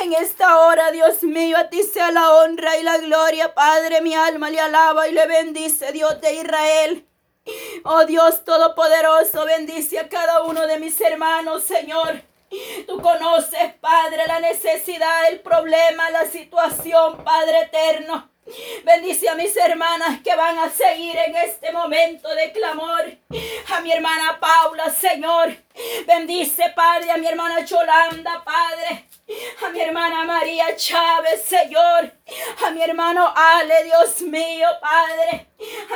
En 0.00 0.12
esta 0.12 0.60
hora, 0.60 0.92
Dios 0.92 1.24
mío, 1.24 1.56
a 1.58 1.68
ti 1.68 1.82
sea 1.82 2.12
la 2.12 2.30
honra 2.32 2.76
y 2.78 2.84
la 2.84 2.98
gloria, 2.98 3.54
Padre. 3.54 4.00
Mi 4.02 4.14
alma 4.14 4.48
le 4.48 4.60
alaba 4.60 5.08
y 5.08 5.12
le 5.12 5.26
bendice, 5.26 5.90
Dios 5.90 6.20
de 6.20 6.34
Israel. 6.34 7.06
Oh 7.84 8.04
Dios 8.04 8.44
Todopoderoso, 8.44 9.44
bendice 9.46 9.98
a 9.98 10.08
cada 10.08 10.44
uno 10.44 10.66
de 10.68 10.78
mis 10.78 11.00
hermanos, 11.00 11.64
Señor. 11.64 12.22
Tú 12.86 13.00
conoces, 13.00 13.74
Padre, 13.80 14.26
la 14.26 14.40
necesidad, 14.40 15.28
el 15.28 15.40
problema, 15.40 16.10
la 16.10 16.26
situación, 16.26 17.22
Padre 17.22 17.60
eterno. 17.62 18.30
Bendice 18.84 19.28
a 19.28 19.34
mis 19.36 19.56
hermanas 19.56 20.20
que 20.24 20.34
van 20.34 20.58
a 20.58 20.68
seguir 20.70 21.16
en 21.16 21.36
este 21.36 21.70
momento 21.70 22.28
de 22.34 22.50
clamor. 22.52 23.18
A 23.72 23.80
mi 23.80 23.92
hermana 23.92 24.40
Paula, 24.40 24.90
Señor. 24.90 25.54
Bendice, 26.06 26.70
Padre, 26.74 27.12
a 27.12 27.16
mi 27.16 27.26
hermana 27.26 27.64
Cholanda, 27.64 28.42
Padre. 28.44 29.09
A 29.64 29.70
mi 29.70 29.80
hermana 29.80 30.24
María 30.24 30.74
Chávez, 30.76 31.42
Señor. 31.42 32.12
A 32.66 32.70
mi 32.70 32.82
hermano 32.82 33.32
Ale, 33.34 33.84
Dios 33.84 34.22
mío, 34.22 34.68
Padre. 34.80 35.46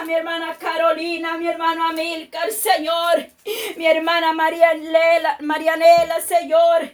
A 0.01 0.05
mi 0.05 0.15
hermana 0.15 0.55
Carolina, 0.55 1.35
a 1.35 1.39
mi 1.39 1.49
hermano 1.49 1.89
Amilcar, 1.89 2.51
Señor. 2.53 3.27
Mi 3.77 3.87
hermana 3.87 4.33
Marianela, 4.33 5.39
Marianela, 5.41 6.21
Señor. 6.21 6.93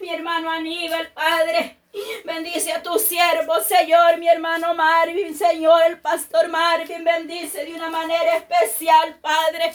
Mi 0.00 0.08
hermano 0.10 0.50
Aníbal, 0.50 1.08
Padre. 1.12 1.79
Bendice 2.24 2.72
a 2.72 2.82
tu 2.82 2.98
siervo, 2.98 3.60
Señor, 3.60 4.16
mi 4.18 4.28
hermano 4.28 4.74
Marvin, 4.74 5.36
Señor, 5.36 5.82
el 5.86 6.00
pastor 6.00 6.48
Marvin, 6.48 7.02
bendice 7.02 7.64
de 7.64 7.74
una 7.74 7.90
manera 7.90 8.36
especial, 8.36 9.16
Padre. 9.20 9.72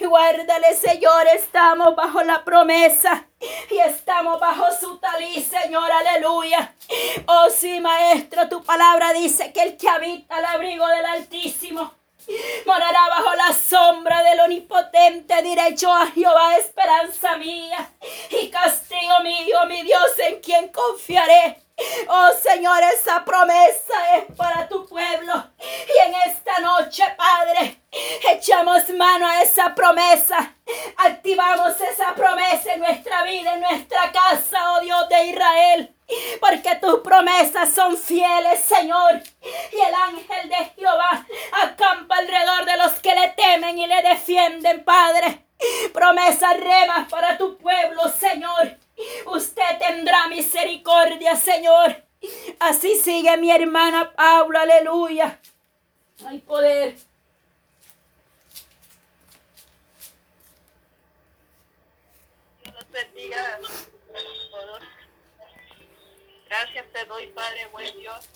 Guárdale, 0.00 0.74
Señor, 0.74 1.26
estamos 1.34 1.94
bajo 1.94 2.22
la 2.22 2.42
promesa 2.42 3.26
y 3.70 3.78
estamos 3.78 4.40
bajo 4.40 4.64
su 4.80 4.98
talí, 4.98 5.42
Señor, 5.42 5.90
aleluya. 5.92 6.74
Oh 7.26 7.50
sí, 7.50 7.80
Maestro, 7.80 8.48
tu 8.48 8.64
palabra 8.64 9.12
dice 9.12 9.52
que 9.52 9.62
el 9.62 9.76
que 9.76 9.88
habita 9.88 10.36
al 10.36 10.46
abrigo 10.46 10.86
del 10.86 11.04
Altísimo 11.04 12.01
Morará 12.66 13.08
bajo 13.08 13.34
la 13.34 13.52
sombra 13.52 14.22
del 14.22 14.40
omnipotente, 14.40 15.42
diré 15.42 15.74
yo 15.76 15.92
a 15.92 16.06
Jehová, 16.06 16.56
esperanza 16.56 17.36
mía 17.36 17.92
y 18.30 18.48
castigo 18.50 19.20
mío, 19.22 19.58
mi 19.68 19.82
Dios, 19.82 20.18
en 20.18 20.40
quien 20.40 20.68
confiaré. 20.68 21.62
Oh 22.08 22.30
Señor, 22.40 22.82
esa 22.94 23.24
promesa 23.24 24.16
es 24.16 24.24
para 24.36 24.68
tu 24.68 24.86
pueblo. 24.86 25.32
Y 25.58 26.08
en 26.08 26.14
esta 26.30 26.58
noche, 26.60 27.02
Padre, 27.16 27.82
echamos 28.30 28.88
mano 28.90 29.26
a 29.26 29.42
esa 29.42 29.74
promesa. 29.74 30.54
Activamos 30.98 31.80
esa 31.80 32.14
promesa 32.14 32.74
en 32.74 32.80
nuestra 32.80 33.22
vida, 33.24 33.54
en 33.54 33.60
nuestra 33.60 34.12
casa, 34.12 34.72
oh 34.72 34.80
Dios 34.80 35.08
de 35.08 35.26
Israel. 35.26 35.94
Porque 36.40 36.76
tus 36.76 37.00
promesas 37.00 37.72
son 37.72 37.96
fieles, 37.96 38.60
Señor. 38.60 39.22
Y 39.72 39.80
el 39.80 39.94
ángel 39.94 40.48
de 40.48 40.64
Jehová 40.76 41.26
acampa 41.62 42.16
alrededor 42.16 42.64
de 42.64 42.76
los 42.76 42.92
que 43.00 43.14
le 43.14 43.28
temen 43.30 43.78
y 43.78 43.86
le 43.86 44.02
defienden, 44.02 44.84
Padre. 44.84 45.46
Promesas 45.92 46.58
remas 46.58 47.08
para 47.08 47.38
tu 47.38 47.56
pueblo, 47.56 48.02
Señor. 48.08 48.76
Usted 49.26 49.78
tendrá 49.78 50.26
misericordia, 50.28 51.36
Señor. 51.36 52.04
Así 52.60 52.96
sigue 52.96 53.36
mi 53.36 53.50
hermana 53.50 54.12
Paula, 54.12 54.62
aleluya. 54.62 55.40
Hay 56.26 56.38
poder. 56.38 56.96
Padre, 67.12 67.66
buen 67.66 67.98
Dios. 67.98 68.26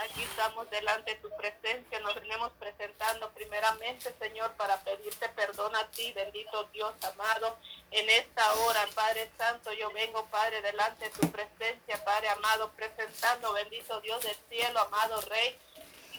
Aquí 0.00 0.22
estamos 0.22 0.68
delante 0.70 1.14
de 1.14 1.20
tu 1.20 1.28
presencia, 1.36 2.00
nos 2.00 2.14
venimos 2.14 2.50
presentando 2.58 3.30
primeramente, 3.32 4.14
Señor, 4.18 4.52
para 4.54 4.80
pedirte 4.80 5.28
perdón 5.30 5.76
a 5.76 5.86
ti, 5.90 6.12
bendito 6.12 6.64
Dios 6.72 6.94
amado. 7.12 7.58
En 7.90 8.08
esta 8.08 8.54
hora, 8.54 8.86
Padre 8.94 9.30
Santo, 9.36 9.70
yo 9.74 9.90
vengo, 9.90 10.24
Padre, 10.26 10.62
delante 10.62 11.04
de 11.04 11.10
tu 11.10 11.30
presencia, 11.30 12.02
Padre 12.04 12.30
amado, 12.30 12.72
presentando, 12.72 13.52
bendito 13.52 14.00
Dios 14.00 14.22
del 14.22 14.36
cielo, 14.48 14.80
amado 14.80 15.20
Rey, 15.20 15.58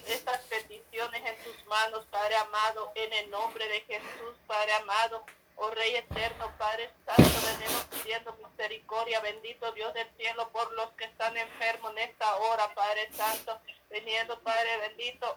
estas 0.05 0.41
peticiones 0.41 1.25
en 1.25 1.43
tus 1.43 1.65
manos, 1.65 2.05
Padre 2.11 2.35
amado, 2.35 2.91
en 2.93 3.11
el 3.11 3.29
nombre 3.31 3.67
de 3.67 3.81
Jesús, 3.81 4.35
Padre 4.45 4.73
amado. 4.73 5.25
Oh 5.59 5.71
Rey 5.71 5.95
eterno, 5.95 6.51
Padre 6.59 6.89
Santo, 7.03 7.23
venimos 7.23 7.83
pidiendo 7.85 8.31
misericordia, 8.33 9.19
bendito 9.21 9.71
Dios 9.71 9.91
del 9.95 10.07
cielo, 10.15 10.49
por 10.51 10.71
los 10.73 10.91
que 10.91 11.05
están 11.05 11.35
enfermos 11.35 11.91
en 11.93 12.09
esta 12.09 12.35
hora, 12.35 12.73
Padre 12.75 13.11
Santo, 13.11 13.59
veniendo, 13.89 14.39
Padre 14.41 14.77
bendito, 14.77 15.35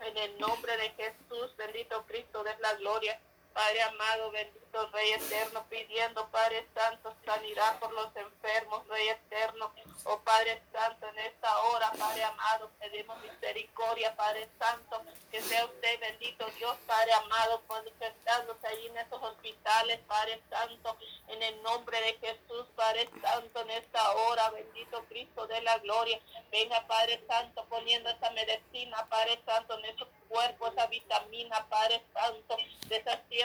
en 0.00 0.16
el 0.18 0.38
nombre 0.38 0.76
de 0.76 0.90
Jesús, 0.90 1.56
bendito 1.56 2.04
Cristo 2.06 2.44
de 2.44 2.54
la 2.58 2.74
gloria. 2.74 3.18
Padre 3.54 3.82
amado, 3.82 4.32
bendito 4.32 4.90
Rey 4.92 5.12
eterno, 5.12 5.64
pidiendo, 5.70 6.28
Padre 6.30 6.66
Santo, 6.74 7.14
sanidad 7.24 7.78
por 7.78 7.92
los 7.92 8.08
enfermos, 8.16 8.86
Rey 8.88 9.08
eterno. 9.08 9.72
Oh 10.02 10.18
Padre 10.22 10.60
Santo, 10.72 11.06
en 11.08 11.18
esta 11.20 11.58
hora, 11.62 11.92
Padre 11.96 12.24
amado, 12.24 12.70
pedimos 12.80 13.16
misericordia, 13.22 14.14
Padre 14.16 14.48
Santo, 14.58 15.02
que 15.30 15.40
sea 15.40 15.64
usted 15.66 16.00
bendito 16.00 16.44
Dios, 16.58 16.76
Padre 16.86 17.12
amado, 17.12 17.62
manifestándose 17.68 18.66
ahí 18.66 18.86
en 18.88 18.98
esos 18.98 19.22
hospitales, 19.22 20.00
Padre 20.08 20.42
Santo, 20.50 20.96
en 21.28 21.42
el 21.42 21.62
nombre 21.62 22.00
de 22.00 22.18
Jesús, 22.18 22.66
Padre 22.74 23.08
Santo, 23.22 23.60
en 23.60 23.70
esta 23.70 24.12
hora, 24.14 24.50
bendito 24.50 25.04
Cristo 25.04 25.46
de 25.46 25.62
la 25.62 25.78
gloria. 25.78 26.20
Venga, 26.50 26.84
Padre 26.88 27.24
Santo, 27.28 27.64
poniendo 27.68 28.10
esa 28.10 28.30
medicina, 28.30 29.06
Padre 29.08 29.40
Santo, 29.46 29.78
en 29.78 29.84
esos 29.86 30.08
cuerpos, 30.28 30.72
esa 30.72 30.86
vitamina, 30.88 31.66
Padre 31.68 32.02
Santo, 32.12 32.56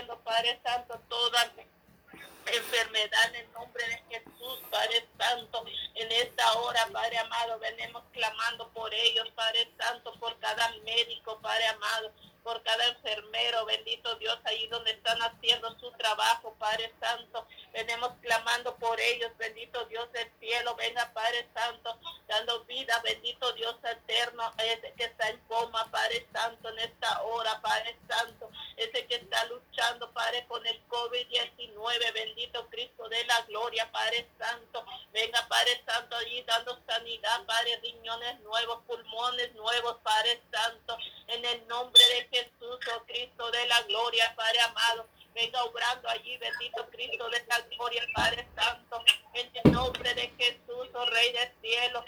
Padre 0.08 0.60
Santo, 0.64 1.00
toda 1.10 1.52
enfermedad 2.45 3.26
en 3.30 3.36
el 3.36 3.52
nombre 3.52 3.86
de 3.88 4.04
Jesús, 4.10 4.60
Padre 4.72 5.08
Santo. 5.18 5.66
En 5.95 6.12
esta 6.12 6.54
hora, 6.54 6.88
Padre 6.91 7.18
amado, 7.18 7.60
venimos 7.60 8.04
clamando 8.12 8.70
por 8.70 8.93
ellos, 8.93 9.30
Padre 9.36 9.70
Santo, 9.78 10.14
por 10.20 10.38
cada 10.39 10.70
médico, 10.84 11.39
Padre 11.41 11.68
amado, 11.68 12.12
por 12.44 12.62
cada 12.64 12.88
enfermero, 12.88 13.66
bendito 13.66 14.16
Dios, 14.16 14.38
ahí 14.46 14.68
donde 14.68 14.92
están 14.92 15.22
haciendo 15.22 15.78
su 15.80 15.92
trabajo, 15.92 16.56
Padre 16.60 16.92
Santo. 17.00 17.46
Venimos 17.74 18.12
clamando 18.22 18.76
por 18.78 19.00
ellos, 19.00 19.32
bendito 19.38 19.86
Dios 19.86 20.12
del 20.12 20.30
cielo, 20.40 20.76
venga 20.76 21.12
Padre 21.14 21.48
Santo, 21.54 21.98
dando 22.28 22.64
vida, 22.66 23.00
bendito 23.04 23.52
Dios 23.54 23.76
eterno, 23.84 24.54
ese 24.58 24.94
que 24.94 25.06
está 25.06 25.30
en 25.30 25.38
coma, 25.48 25.90
Padre 25.92 26.28
Santo, 26.34 26.70
en 26.70 26.80
esta 26.80 27.22
hora, 27.24 27.62
Padre 27.62 27.96
Santo, 28.08 28.50
ese 28.78 29.06
que 29.08 29.16
está 29.16 29.46
luchando, 29.46 30.12
Padre, 30.12 30.46
con 30.48 30.66
el 30.66 30.88
COVID-19, 30.88 32.14
bendito 32.14 32.68
Cristo 32.70 33.08
de 33.10 33.24
la 33.26 33.42
gloria, 33.44 33.92
Padre 33.92 34.28
Santo, 34.38 34.86
venga 35.12 35.48
Padre 35.48 35.82
Santo 35.86 36.16
allí 36.16 36.42
dando 36.44 36.80
sanidad, 36.88 37.46
Padre, 37.46 37.78
riñones 37.82 38.40
nuevos, 38.42 38.84
pulmones 38.86 39.54
nuevos, 39.56 39.98
Padre 40.04 40.42
Santo, 40.52 40.98
en 41.30 41.45
el 41.45 41.67
nombre 41.67 42.01
de 42.09 42.27
Jesús, 42.38 42.80
oh 42.95 43.03
Cristo 43.05 43.51
de 43.51 43.67
la 43.67 43.82
gloria, 43.84 44.34
Padre 44.36 44.59
amado. 44.61 45.07
Venga 45.34 45.63
obrando 45.63 46.09
allí, 46.09 46.38
bendito 46.38 46.89
Cristo 46.89 47.30
de 47.30 47.45
la 47.47 47.59
gloria, 47.61 48.03
Padre 48.15 48.47
Santo, 48.55 49.03
en 49.34 49.49
el 49.53 49.71
nombre 49.71 50.13
de 50.15 50.27
Jesús, 50.38 50.89
oh 50.93 51.05
Rey 51.05 51.32
del 51.32 51.51
cielo. 51.61 52.03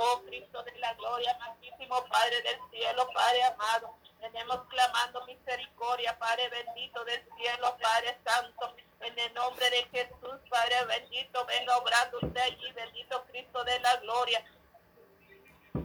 Oh 0.00 0.22
Cristo 0.22 0.62
de 0.62 0.78
la 0.78 0.94
gloria, 0.94 1.36
máximo 1.38 2.04
Padre 2.06 2.40
del 2.42 2.58
cielo, 2.70 3.08
Padre 3.12 3.44
amado. 3.44 3.94
Venimos 4.20 4.60
clamando 4.68 5.24
misericordia, 5.26 6.18
Padre 6.18 6.48
bendito 6.48 7.04
del 7.04 7.22
cielo, 7.36 7.76
Padre 7.80 8.16
Santo. 8.24 8.74
En 9.00 9.18
el 9.18 9.32
nombre 9.34 9.70
de 9.70 9.84
Jesús, 9.92 10.40
Padre 10.50 10.84
bendito, 10.86 11.44
venga 11.46 11.76
obrando 11.76 12.18
usted 12.22 12.40
allí, 12.40 12.72
bendito 12.72 13.24
Cristo 13.26 13.62
de 13.64 13.78
la 13.80 13.96
gloria. 13.96 14.44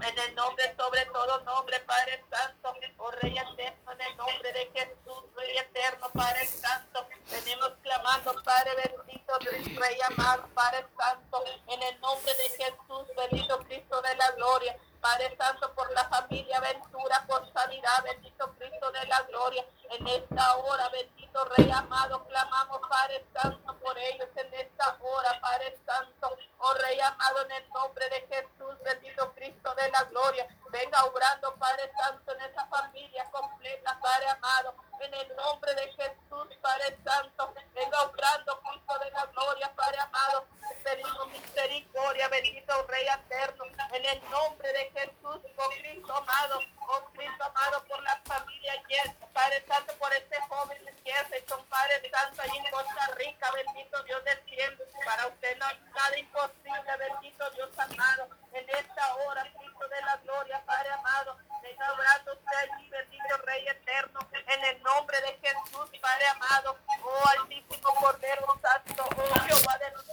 En 0.01 0.19
el 0.19 0.35
nombre, 0.35 0.75
sobre 0.75 1.05
todo 1.05 1.39
nombre, 1.41 1.79
Padre 1.81 2.23
Santo, 2.29 2.73
oh 2.97 3.11
Rey 3.11 3.37
eterno, 3.37 3.91
en 3.91 4.01
el 4.01 4.17
nombre 4.17 4.51
de 4.51 4.71
Jesús, 4.73 5.23
Rey 5.35 5.57
eterno, 5.57 6.09
Padre 6.13 6.47
Santo, 6.47 7.07
venimos 7.29 7.71
clamando, 7.83 8.33
Padre 8.43 8.71
bendito, 8.75 9.37
Rey 9.79 9.97
amado, 10.09 10.49
Padre 10.55 10.85
Santo, 10.97 11.43
en 11.67 11.83
el 11.83 11.99
nombre 12.01 12.33
de 12.33 12.49
Jesús, 12.63 13.07
bendito 13.15 13.59
Cristo 13.59 14.01
de 14.01 14.15
la 14.15 14.31
gloria, 14.31 14.77
Padre 15.03 15.35
Santo, 15.37 15.73
por 15.73 15.91
la 15.91 16.05
familia 16.05 16.61
Ventura, 16.61 17.25
por 17.27 17.45
sanidad, 17.51 18.03
bendito 18.05 18.53
Cristo 18.57 18.89
de 18.89 19.05
la 19.07 19.21
gloria, 19.23 19.65
en 19.89 20.07
esta 20.07 20.55
hora, 20.55 20.87
bendito 20.87 21.43
Rey 21.57 21.69
amado, 21.71 22.25
clamamos, 22.25 22.79
Padre 22.87 23.25
Santo, 23.33 23.77
por 23.79 23.97
ellos. 23.97 24.29
En 24.37 24.53
esta 24.53 24.97
hora, 25.01 25.41
Padre 25.41 25.77
Santo, 25.85 26.37
oh 26.59 26.73
Rey 26.75 27.01
amado, 27.01 27.41
en 27.41 27.51
el 27.51 27.69
nombre 27.71 28.07
de 28.11 28.27
Jesús, 28.33 28.79
bendito 28.81 29.33
Cristo 29.33 29.75
de 29.75 29.91
la 29.91 30.03
gloria, 30.05 30.47
venga 30.71 31.03
obrando, 31.03 31.53
Padre 31.55 31.91
Santo, 31.97 32.31
en 32.31 32.41
esa 32.41 32.65
familia 32.67 33.29
completa, 33.29 33.99
Padre 34.01 34.29
amado, 34.29 34.73
en 35.03 35.13
el 35.13 35.35
nombre 35.35 35.73
de 35.75 35.91
Jesús, 35.91 36.47
Padre 36.61 36.97
Santo, 37.03 37.53
venga 37.75 38.01
obrando, 38.03 38.61
Cristo 38.61 38.99
de 38.99 39.11
la 39.11 39.25
gloria, 39.25 39.71
Padre 39.75 39.99
amado, 39.99 40.45
pedimos 40.83 41.27
misericordia, 41.27 42.27
bendito 42.29 42.87
Rey 42.87 43.05
eterno, 43.07 43.65
en 43.65 44.05
el 44.05 44.29
nombre 44.29 44.71
de 44.71 44.91
Jesús, 44.91 45.39
oh 45.57 45.69
Cristo 45.81 46.15
amado, 46.15 46.59
oh 46.87 47.05
Cristo 47.13 47.43
amado, 47.43 47.83
por 47.85 48.01
la 48.03 48.15
familia 48.25 48.73
Yes, 48.87 49.11
Padre 49.33 49.63
Santo, 49.67 49.93
por 49.97 50.13
este 50.13 50.39
joven 50.41 50.77
Jefferson, 51.03 51.65
Padre 51.65 52.09
Santo, 52.09 52.41
allí 52.41 52.57
en 52.57 52.71
Costa 52.71 53.07
Rica, 53.17 53.51
bendito 53.51 54.03
Dios 54.03 54.23
del 54.23 54.43
cielo, 54.45 54.77
para 55.05 55.27
usted 55.27 55.57
no 55.57 55.65
hay 55.65 55.79
nada 55.93 56.17
imposible, 56.17 56.97
bendito 56.97 57.49
Dios 57.51 57.69
amado, 57.77 58.29
en 58.53 58.69
esta 58.69 59.15
hora, 59.15 59.43
Cristo 59.43 59.87
de 59.87 60.01
la 60.01 60.15
gloria, 60.17 60.63
Padre 60.65 60.91
amado, 60.93 61.37
venga 61.61 61.93
obrando 61.93 62.33
usted 62.33 62.57
allí, 62.57 62.89
bendito 62.89 63.37
Rey 63.37 63.67
eterno, 63.67 64.19
en 64.31 64.63
el 64.65 64.83
nombre 64.83 65.19
de 65.21 65.39
Jesús, 65.41 65.89
Padre 66.01 66.27
amado, 66.27 66.77
oh 67.03 67.27
altísimo 67.39 67.95
Cordero 67.95 68.59
Santo, 68.61 69.09
oh 69.17 69.39
Jehová 69.41 69.77
de 69.79 69.91
los 69.91 70.05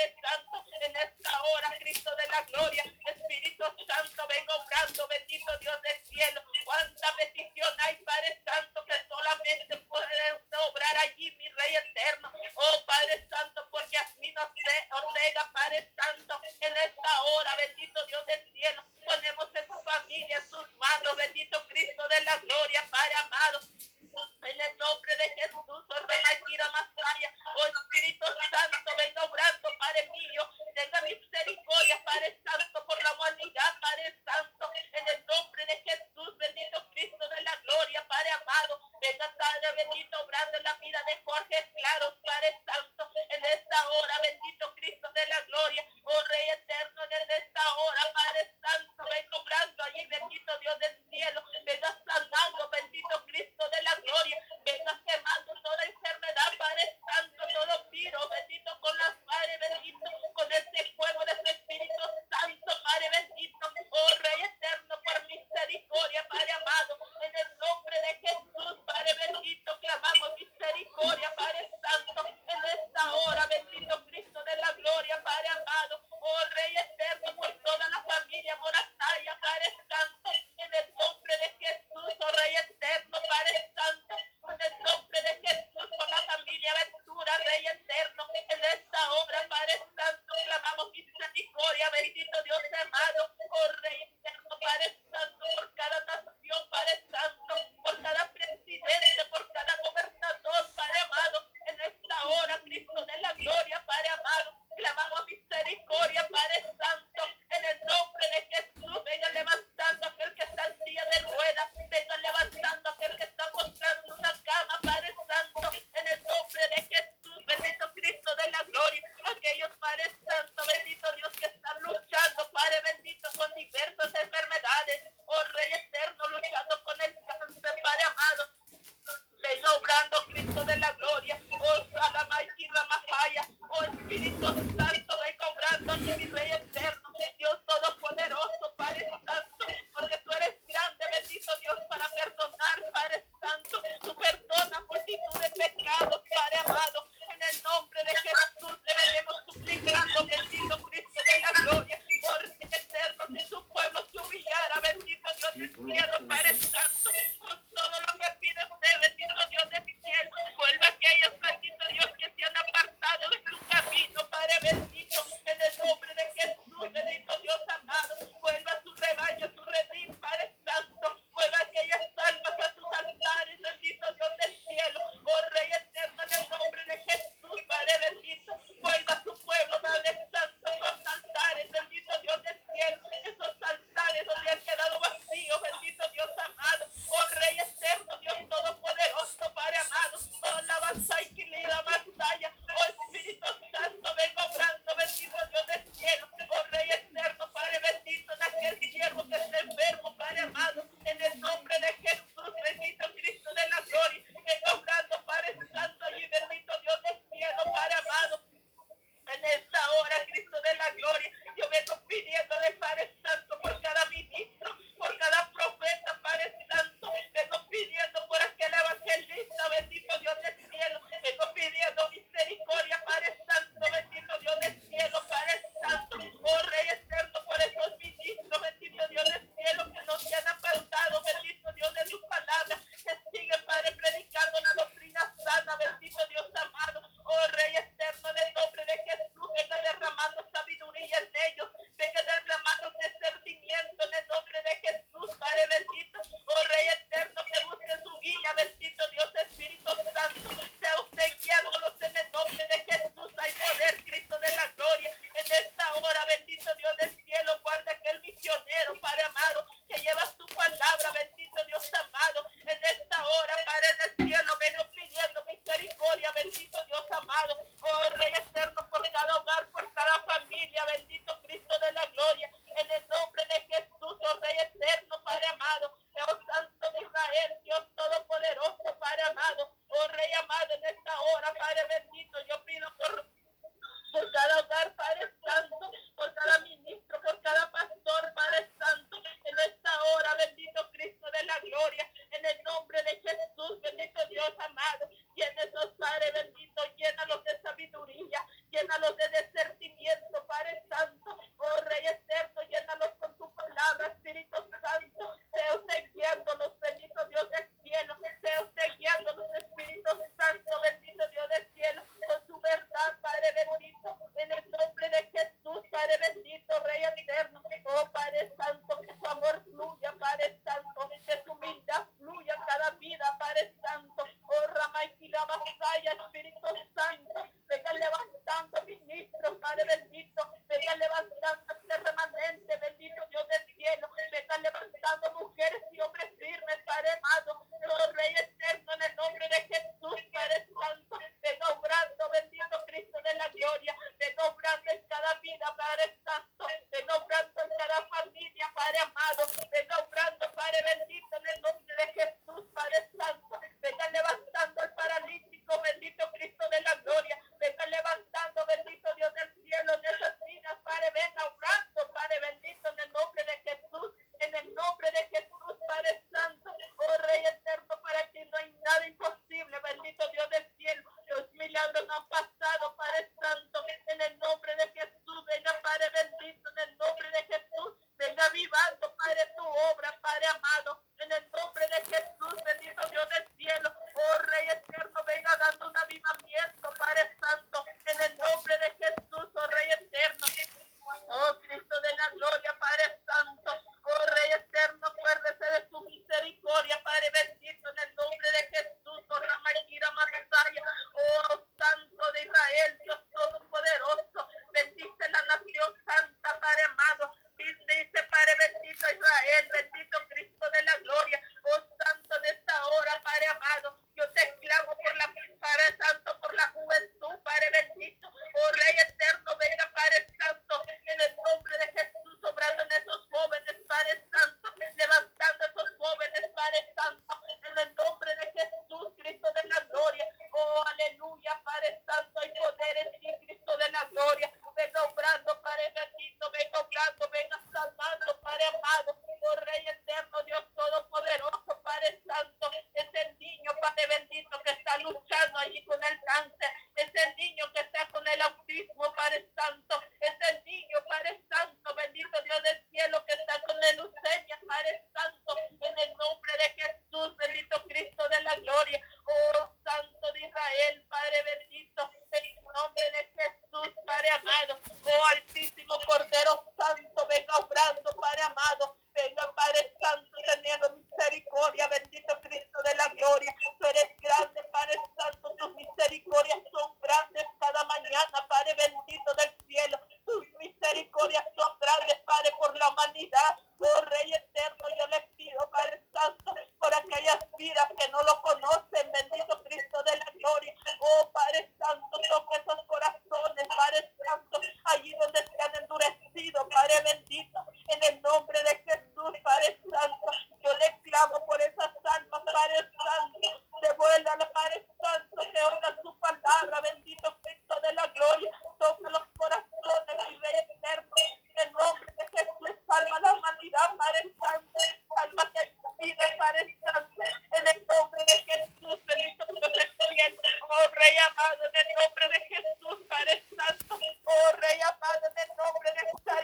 eterno, 0.00 0.29